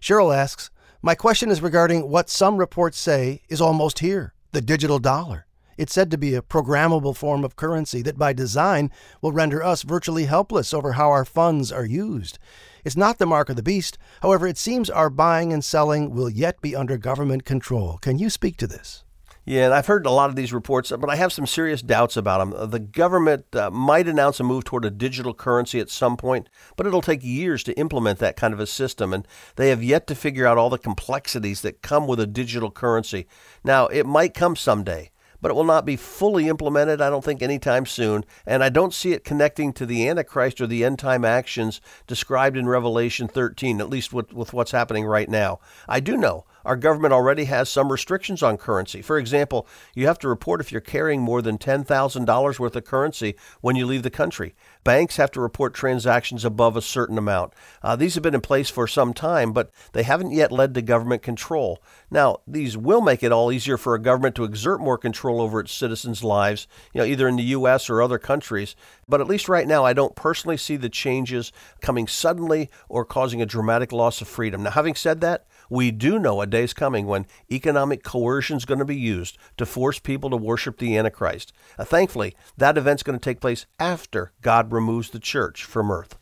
[0.01, 4.99] Cheryl asks, my question is regarding what some reports say is almost here the digital
[4.99, 5.45] dollar.
[5.77, 9.83] It's said to be a programmable form of currency that, by design, will render us
[9.83, 12.37] virtually helpless over how our funds are used.
[12.83, 13.97] It's not the mark of the beast.
[14.21, 17.97] However, it seems our buying and selling will yet be under government control.
[18.01, 19.05] Can you speak to this?
[19.45, 22.15] Yeah, and I've heard a lot of these reports, but I have some serious doubts
[22.15, 22.69] about them.
[22.69, 26.85] The government uh, might announce a move toward a digital currency at some point, but
[26.85, 30.15] it'll take years to implement that kind of a system, and they have yet to
[30.15, 33.27] figure out all the complexities that come with a digital currency.
[33.63, 37.41] Now, it might come someday but it will not be fully implemented, I don't think,
[37.41, 38.25] anytime soon.
[38.45, 42.57] And I don't see it connecting to the Antichrist or the end time actions described
[42.57, 45.59] in Revelation 13, at least with, with what's happening right now.
[45.87, 49.01] I do know our government already has some restrictions on currency.
[49.01, 53.35] For example, you have to report if you're carrying more than $10,000 worth of currency
[53.61, 54.55] when you leave the country.
[54.83, 57.53] Banks have to report transactions above a certain amount.
[57.83, 60.81] Uh, these have been in place for some time, but they haven't yet led to
[60.81, 61.81] government control.
[62.09, 65.59] Now, these will make it all easier for a government to exert more control over
[65.59, 67.89] its citizens' lives, you know, either in the U.S.
[67.89, 68.75] or other countries.
[69.07, 73.41] But at least right now, I don't personally see the changes coming suddenly or causing
[73.41, 74.63] a dramatic loss of freedom.
[74.63, 78.79] Now, having said that, we do know a day's coming when economic coercion is going
[78.79, 81.53] to be used to force people to worship the Antichrist.
[81.77, 86.17] Uh, thankfully, that event's going to take place after God removes the church from earth.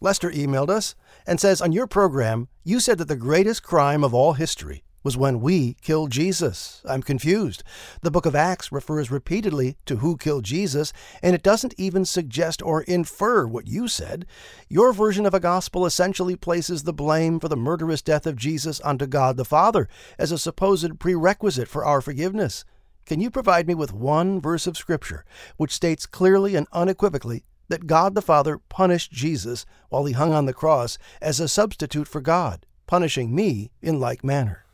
[0.00, 0.94] Lester emailed us
[1.26, 5.16] and says, On your program, you said that the greatest crime of all history was
[5.16, 6.82] when we killed Jesus.
[6.84, 7.62] I'm confused.
[8.02, 10.92] The book of Acts refers repeatedly to who killed Jesus,
[11.22, 14.26] and it doesn't even suggest or infer what you said.
[14.68, 18.80] Your version of a gospel essentially places the blame for the murderous death of Jesus
[18.80, 19.88] onto God the Father
[20.18, 22.64] as a supposed prerequisite for our forgiveness.
[23.04, 25.24] Can you provide me with one verse of Scripture
[25.56, 30.46] which states clearly and unequivocally that God the Father punished Jesus while he hung on
[30.46, 34.65] the cross as a substitute for God, punishing me in like manner?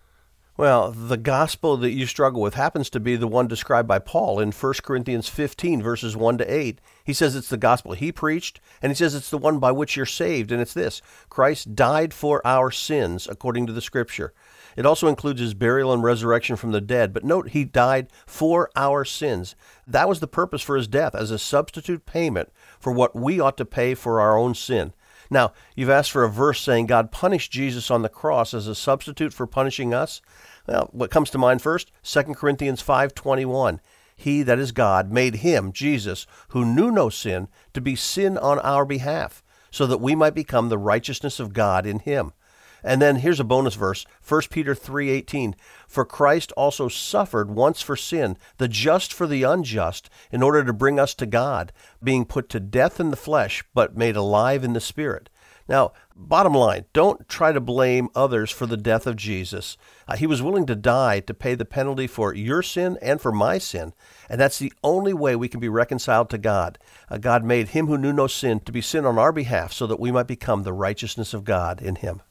[0.54, 4.38] Well, the gospel that you struggle with happens to be the one described by Paul
[4.38, 6.78] in 1 Corinthians 15, verses 1 to 8.
[7.04, 9.96] He says it's the gospel he preached, and he says it's the one by which
[9.96, 11.00] you're saved, and it's this
[11.30, 14.34] Christ died for our sins, according to the scripture.
[14.76, 18.70] It also includes his burial and resurrection from the dead, but note he died for
[18.76, 19.56] our sins.
[19.86, 23.56] That was the purpose for his death, as a substitute payment for what we ought
[23.56, 24.92] to pay for our own sin.
[25.32, 28.74] Now, you've asked for a verse saying God punished Jesus on the cross as a
[28.74, 30.20] substitute for punishing us.
[30.68, 31.90] Well, what comes to mind first?
[32.02, 33.80] 2 Corinthians 5:21.
[34.14, 38.58] He that is God made him, Jesus, who knew no sin, to be sin on
[38.58, 42.34] our behalf, so that we might become the righteousness of God in him.
[42.82, 45.54] And then here's a bonus verse, 1 Peter 3:18.
[45.86, 50.72] For Christ also suffered once for sin, the just for the unjust, in order to
[50.72, 51.72] bring us to God,
[52.02, 55.28] being put to death in the flesh, but made alive in the spirit.
[55.68, 59.76] Now, bottom line, don't try to blame others for the death of Jesus.
[60.08, 63.32] Uh, he was willing to die to pay the penalty for your sin and for
[63.32, 63.92] my sin,
[64.28, 66.78] and that's the only way we can be reconciled to God.
[67.08, 69.86] Uh, God made him who knew no sin to be sin on our behalf so
[69.86, 72.22] that we might become the righteousness of God in him.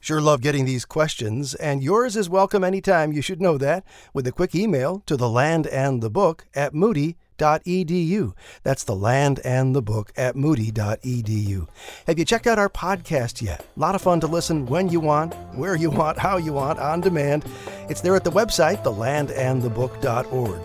[0.00, 3.84] Sure love getting these questions, and yours is welcome anytime, you should know that,
[4.14, 8.32] with a quick email to the land and the book at moody.edu.
[8.62, 11.68] That's the land and the book at moody.edu.
[12.06, 13.66] Have you checked out our podcast yet?
[13.76, 16.78] A lot of fun to listen when you want, where you want, how you want,
[16.78, 17.44] on demand.
[17.88, 20.60] It's there at the website, thelandandthebook.org.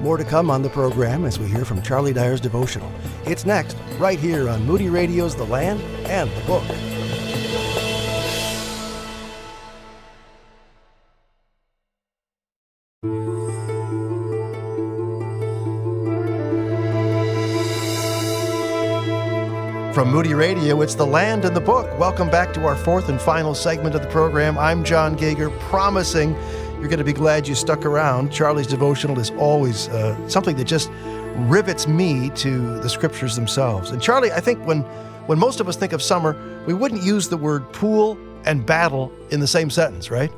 [0.00, 2.90] More to come on the program as we hear from Charlie Dyer's devotional.
[3.26, 6.64] It's next, right here on Moody Radio's The Land and the Book.
[19.94, 21.86] From Moody Radio, it's The Land and the Book.
[21.98, 24.56] Welcome back to our fourth and final segment of the program.
[24.56, 26.32] I'm John Gauger, promising
[26.80, 28.32] you're going to be glad you stuck around.
[28.32, 30.90] Charlie's devotional is always uh, something that just
[31.46, 33.90] rivets me to the scriptures themselves.
[33.90, 34.80] And Charlie, I think when
[35.26, 39.12] when most of us think of summer, we wouldn't use the word pool and battle
[39.30, 40.32] in the same sentence, right?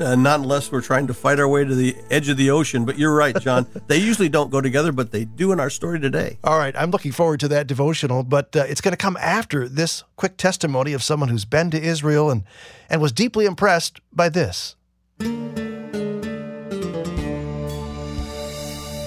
[0.00, 2.84] Uh, not unless we're trying to fight our way to the edge of the ocean.
[2.84, 3.66] But you're right, John.
[3.88, 6.38] they usually don't go together, but they do in our story today.
[6.44, 6.74] All right.
[6.76, 10.36] I'm looking forward to that devotional, but uh, it's going to come after this quick
[10.36, 12.44] testimony of someone who's been to Israel and,
[12.88, 14.76] and was deeply impressed by this.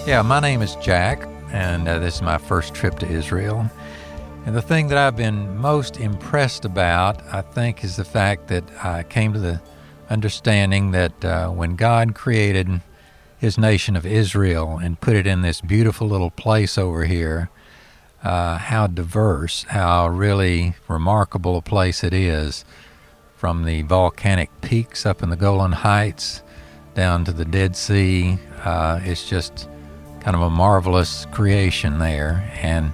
[0.06, 3.70] Yeah, my name is Jack, and uh, this is my first trip to Israel.
[4.46, 8.64] And the thing that I've been most impressed about, I think, is the fact that
[8.84, 9.62] I came to the
[10.12, 12.82] understanding that uh, when God created
[13.40, 17.50] his nation of Israel and put it in this beautiful little place over here,
[18.22, 22.66] uh, how diverse, how really remarkable a place it is
[23.36, 26.44] from the volcanic peaks up in the Golan Heights
[26.94, 28.38] down to the Dead Sea.
[28.64, 29.70] Uh, it's just
[30.20, 32.48] kind of a marvelous creation there.
[32.62, 32.92] And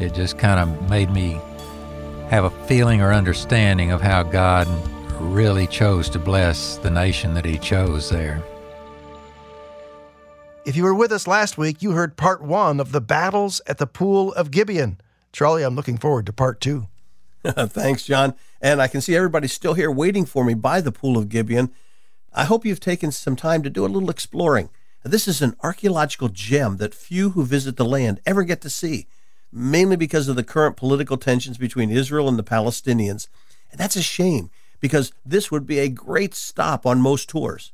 [0.00, 1.38] it just kind of made me
[2.30, 4.66] have a feeling or understanding of how God
[5.20, 8.42] really chose to bless the nation that he chose there.
[10.64, 13.78] If you were with us last week, you heard part one of the battles at
[13.78, 14.98] the Pool of Gibeon.
[15.30, 16.86] Charlie, I'm looking forward to part two.
[17.44, 18.34] Thanks, John.
[18.62, 21.70] And I can see everybody's still here waiting for me by the Pool of Gibeon.
[22.32, 24.70] I hope you've taken some time to do a little exploring.
[25.02, 29.06] This is an archaeological gem that few who visit the land ever get to see,
[29.52, 33.28] mainly because of the current political tensions between Israel and the Palestinians.
[33.70, 34.50] And that's a shame
[34.84, 37.72] because this would be a great stop on most tours.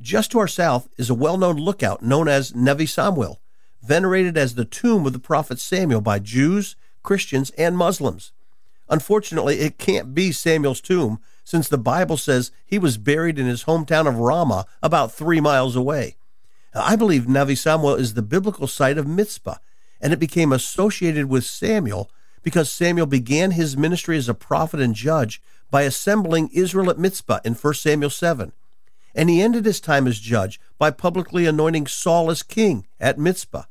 [0.00, 3.40] Just to our south is a well known lookout known as Nevi Samuel,
[3.82, 8.30] venerated as the tomb of the prophet Samuel by Jews, Christians, and Muslims.
[8.88, 13.64] Unfortunately, it can't be Samuel's tomb since the Bible says he was buried in his
[13.64, 16.14] hometown of Ramah, about three miles away.
[16.72, 19.56] I believe Nevi Samuel is the biblical site of Mizpah,
[20.00, 22.08] and it became associated with Samuel
[22.46, 27.40] because Samuel began his ministry as a prophet and judge by assembling Israel at Mizpah
[27.44, 28.52] in 1 Samuel 7.
[29.16, 33.64] And he ended his time as judge by publicly anointing Saul as king at Mizpah.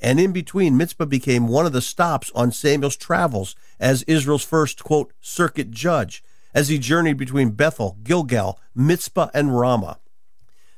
[0.00, 4.82] And in between, Mizpah became one of the stops on Samuel's travels as Israel's first,
[4.82, 6.24] quote, circuit judge,
[6.54, 9.98] as he journeyed between Bethel, Gilgal, Mizpah, and Ramah.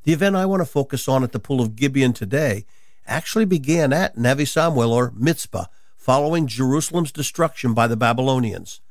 [0.02, 2.64] The event I want to focus on at the Pool of Gibeon today
[3.06, 5.68] actually began at Navi Samuel or Mitzpah,
[6.04, 8.82] following Jerusalem's destruction by the Babylonians.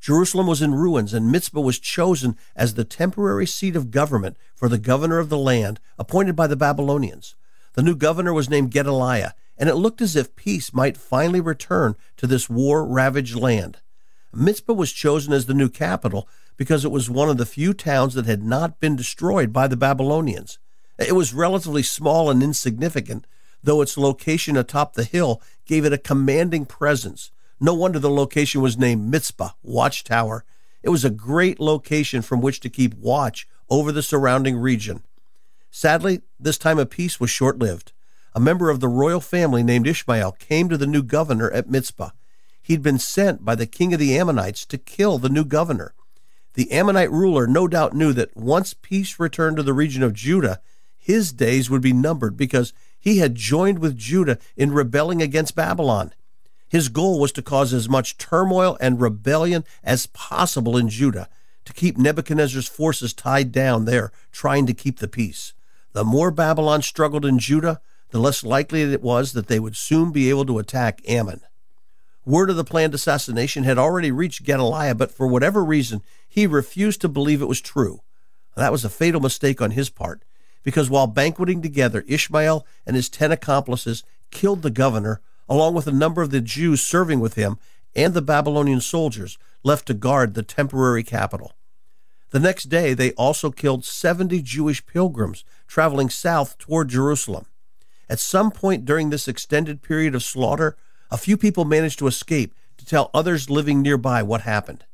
[0.00, 4.68] Jerusalem was in ruins, and Mitzpah was chosen as the temporary seat of government for
[4.68, 7.36] the governor of the land appointed by the Babylonians.
[7.74, 11.94] The new governor was named Gedaliah, and it looked as if peace might finally return
[12.16, 13.78] to this war ravaged land.
[14.34, 18.14] Mitzpah was chosen as the new capital because it was one of the few towns
[18.14, 20.58] that had not been destroyed by the Babylonians.
[20.98, 23.24] It was relatively small and insignificant,
[23.66, 27.30] though its location atop the hill gave it a commanding presence.
[27.60, 30.44] No wonder the location was named Mitzpah, Watchtower.
[30.82, 35.02] It was a great location from which to keep watch over the surrounding region.
[35.70, 37.92] Sadly, this time of peace was short lived.
[38.34, 42.12] A member of the royal family named Ishmael came to the new governor at Mitzpah.
[42.62, 45.94] He'd been sent by the king of the Ammonites to kill the new governor.
[46.54, 50.60] The Ammonite ruler no doubt knew that once peace returned to the region of Judah,
[50.96, 56.12] his days would be numbered because he had joined with Judah in rebelling against Babylon.
[56.68, 61.28] His goal was to cause as much turmoil and rebellion as possible in Judah
[61.64, 65.52] to keep Nebuchadnezzar's forces tied down there, trying to keep the peace.
[65.92, 67.80] The more Babylon struggled in Judah,
[68.10, 71.40] the less likely it was that they would soon be able to attack Ammon.
[72.24, 77.00] Word of the planned assassination had already reached Gedaliah, but for whatever reason, he refused
[77.02, 78.00] to believe it was true.
[78.56, 80.22] That was a fatal mistake on his part,
[80.66, 84.02] because while banqueting together, Ishmael and his ten accomplices
[84.32, 87.56] killed the governor, along with a number of the Jews serving with him
[87.94, 91.52] and the Babylonian soldiers left to guard the temporary capital.
[92.30, 97.46] The next day, they also killed 70 Jewish pilgrims traveling south toward Jerusalem.
[98.08, 100.76] At some point during this extended period of slaughter,
[101.12, 104.84] a few people managed to escape to tell others living nearby what happened.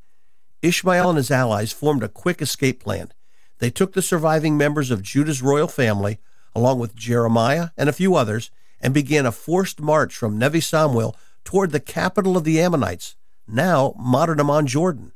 [0.60, 3.10] Ishmael and his allies formed a quick escape plan.
[3.62, 6.18] They took the surviving members of Judah's royal family,
[6.52, 8.50] along with Jeremiah and a few others,
[8.80, 13.14] and began a forced march from Nevi Samuel toward the capital of the Ammonites,
[13.46, 15.12] now modern Amman, Jordan.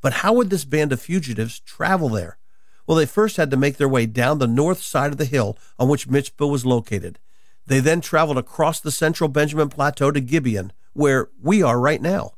[0.00, 2.38] But how would this band of fugitives travel there?
[2.86, 5.58] Well, they first had to make their way down the north side of the hill
[5.76, 7.18] on which Mitzpah was located.
[7.66, 12.34] They then traveled across the central Benjamin Plateau to Gibeon, where we are right now.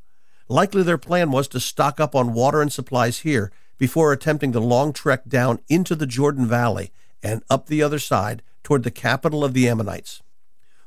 [0.49, 4.61] Likely their plan was to stock up on water and supplies here before attempting the
[4.61, 9.43] long trek down into the Jordan Valley and up the other side toward the capital
[9.43, 10.23] of the Ammonites.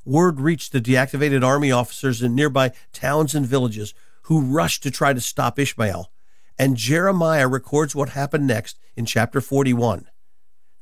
[0.06, 5.12] Word reached the deactivated army officers in nearby towns and villages who rushed to try
[5.12, 6.12] to stop Ishmael.
[6.60, 10.08] And Jeremiah records what happened next in chapter 41.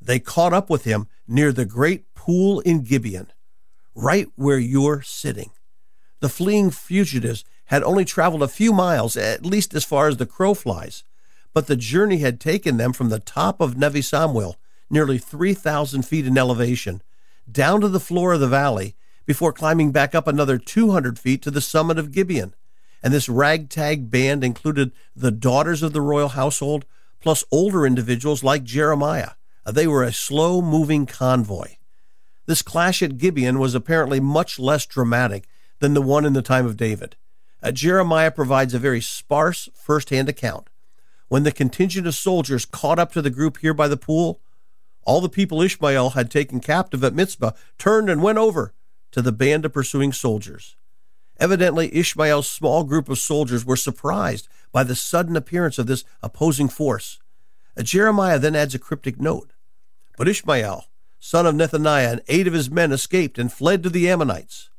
[0.02, 3.32] They caught up with him near the great pool in Gibeon
[3.96, 5.52] right where you're sitting.
[6.20, 10.26] The fleeing fugitives had only traveled a few miles, at least as far as the
[10.26, 11.06] crow flies,
[11.54, 14.58] but the journey had taken them from the top of Nevi Samuel,
[14.90, 17.02] nearly 3,000 feet in elevation,
[17.52, 18.96] down to the floor of the valley
[19.26, 22.54] before climbing back up another 200 feet to the summit of Gibeon.
[23.04, 26.86] And this ragtag band included the daughters of the royal household,
[27.20, 29.32] plus older individuals like Jeremiah.
[29.66, 31.76] They were a slow moving convoy.
[32.46, 35.48] This clash at Gibeon was apparently much less dramatic
[35.80, 37.16] than the one in the time of David.
[37.64, 40.68] Uh, Jeremiah provides a very sparse first hand account.
[41.32, 44.42] When the contingent of soldiers caught up to the group here by the pool,
[45.04, 48.74] all the people Ishmael had taken captive at Mitzpah turned and went over
[49.14, 50.76] to the band of pursuing soldiers.
[51.40, 56.68] Evidently, Ishmael's small group of soldiers were surprised by the sudden appearance of this opposing
[56.68, 57.22] force.
[57.78, 59.54] Uh, Jeremiah then adds a cryptic note.
[60.18, 60.84] But Ishmael,
[61.18, 64.70] son of Nethaniah, and eight of his men escaped and fled to the Ammonites.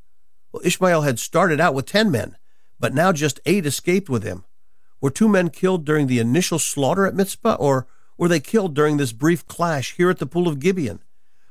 [0.52, 2.36] Well, Ishmael had started out with ten men,
[2.78, 4.44] but now just eight escaped with him.
[5.02, 8.96] Were two men killed during the initial slaughter at Mitzpah, or were they killed during
[8.96, 11.02] this brief clash here at the pool of Gibeon?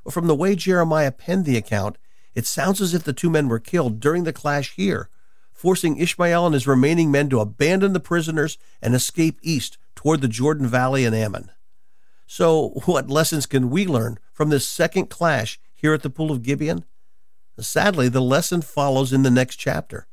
[0.05, 1.97] Well, from the way Jeremiah penned the account,
[2.33, 5.09] it sounds as if the two men were killed during the clash here,
[5.51, 10.29] forcing Ishmael and his remaining men to abandon the prisoners and escape east toward the
[10.29, 11.51] Jordan Valley and Ammon.
[12.25, 16.41] So, what lessons can we learn from this second clash here at the Pool of
[16.41, 16.85] Gibeon?
[17.59, 20.07] Sadly, the lesson follows in the next chapter.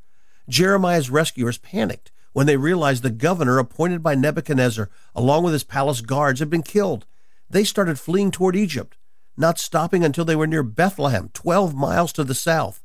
[0.49, 6.01] Jeremiah's rescuers panicked when they realized the governor appointed by Nebuchadnezzar, along with his palace
[6.01, 7.05] guards, had been killed.
[7.49, 8.97] They started fleeing toward Egypt,
[9.35, 12.83] not stopping until they were near Bethlehem, 12 miles to the south.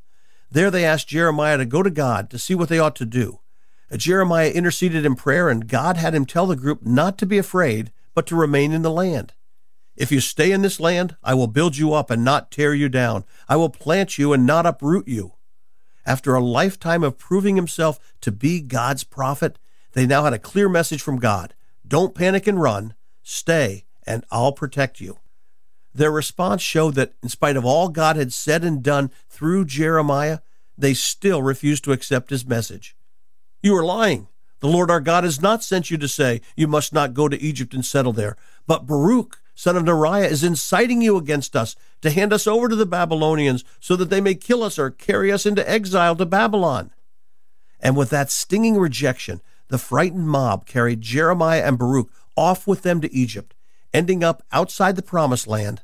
[0.51, 3.40] There they asked Jeremiah to go to God to see what they ought to do.
[3.90, 7.38] Uh, Jeremiah interceded in prayer, and God had him tell the group not to be
[7.38, 9.34] afraid but to remain in the land.
[9.97, 12.88] If you stay in this land, I will build you up and not tear you
[12.88, 13.24] down.
[13.49, 15.34] I will plant you and not uproot you.
[16.07, 19.59] After a lifetime of proving himself to be God's prophet,
[19.93, 21.55] they now had a clear message from God
[21.87, 22.95] Don't panic and run.
[23.23, 25.19] Stay, and I'll protect you.
[25.95, 30.41] Their response showed that, in spite of all God had said and done through Jeremiah,
[30.77, 32.97] they still refused to accept his message.
[33.63, 34.29] You are lying.
[34.61, 37.41] The Lord our God has not sent you to say, You must not go to
[37.41, 38.37] Egypt and settle there.
[38.67, 42.77] But Baruch, son of Neriah, is inciting you against us to hand us over to
[42.77, 46.91] the Babylonians so that they may kill us or carry us into exile to Babylon.
[47.81, 53.01] And with that stinging rejection, the frightened mob carried Jeremiah and Baruch off with them
[53.01, 53.55] to Egypt,
[53.93, 55.83] ending up outside the promised land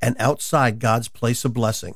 [0.00, 1.94] and outside God's place of blessing.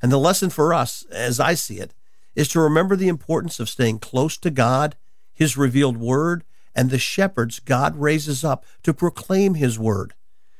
[0.00, 1.92] And the lesson for us, as I see it,
[2.34, 4.96] is to remember the importance of staying close to God,
[5.34, 6.44] His revealed word,
[6.74, 10.14] and the shepherds God raises up to proclaim His word.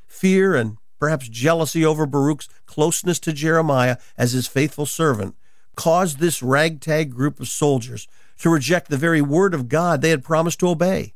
[0.08, 5.36] Fear and perhaps jealousy over Baruch's closeness to Jeremiah as his faithful servant
[5.76, 8.08] caused this ragtag group of soldiers
[8.40, 11.14] to reject the very word of God they had promised to obey.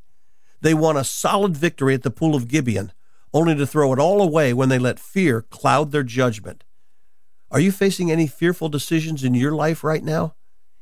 [0.61, 2.93] They won a solid victory at the Pool of Gibeon,
[3.35, 6.63] only to throw it all away when they let fear cloud their judgment.
[7.51, 10.35] Are you facing any fearful decisions in your life right now?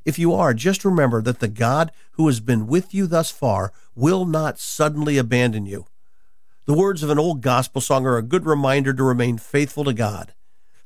[0.04, 3.72] If you are, just remember that the God who has been with you thus far
[3.94, 5.86] will not suddenly abandon you.
[6.70, 9.92] The words of an old gospel song are a good reminder to remain faithful to
[9.92, 10.34] God.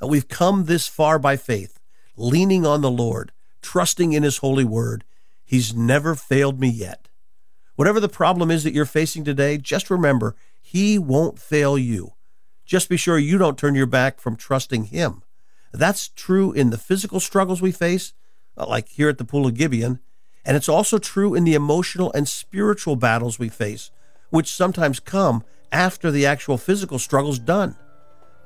[0.00, 1.78] We've come this far by faith,
[2.16, 5.04] leaning on the Lord, trusting in His holy word.
[5.44, 7.08] He's never failed me yet.
[7.76, 12.14] Whatever the problem is that you're facing today, just remember He won't fail you.
[12.64, 15.22] Just be sure you don't turn your back from trusting Him.
[15.70, 18.14] That's true in the physical struggles we face,
[18.56, 19.98] uh, like here at the Pool of Gibeon,
[20.46, 23.90] and it's also true in the emotional and spiritual battles we face,
[24.30, 27.76] which sometimes come after the actual physical struggle's done.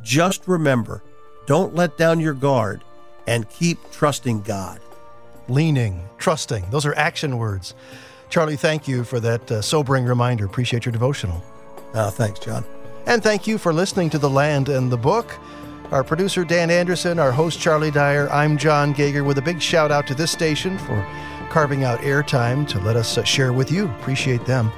[0.02, 1.02] Just remember,
[1.46, 2.84] don't let down your guard
[3.26, 4.80] and keep trusting God.
[5.48, 7.74] Leaning, trusting, those are action words.
[8.30, 10.44] Charlie, thank you for that uh, sobering reminder.
[10.44, 11.42] Appreciate your devotional.
[11.94, 12.64] Uh, thanks, John.
[13.06, 15.38] And thank you for listening to The Land and the Book.
[15.90, 18.28] Our producer, Dan Anderson, our host, Charlie Dyer.
[18.28, 20.96] I'm John Gauger with a big shout out to this station for
[21.50, 23.86] carving out airtime to let us uh, share with you.
[24.00, 24.70] Appreciate them.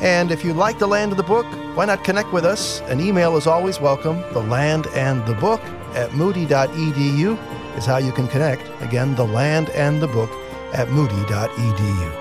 [0.00, 1.46] And if you like The Land of the Book,
[1.76, 2.80] why not connect with us?
[2.82, 4.20] An email is always welcome.
[4.32, 5.60] The Land and the Book
[5.94, 8.68] at moody.edu is how you can connect.
[8.82, 10.30] Again, The Land and the Book
[10.72, 12.20] at moody.edu.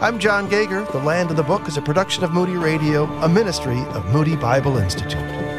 [0.00, 0.84] I'm John Gauger.
[0.92, 4.36] The Land of the Book is a production of Moody Radio, a ministry of Moody
[4.36, 5.49] Bible Institute.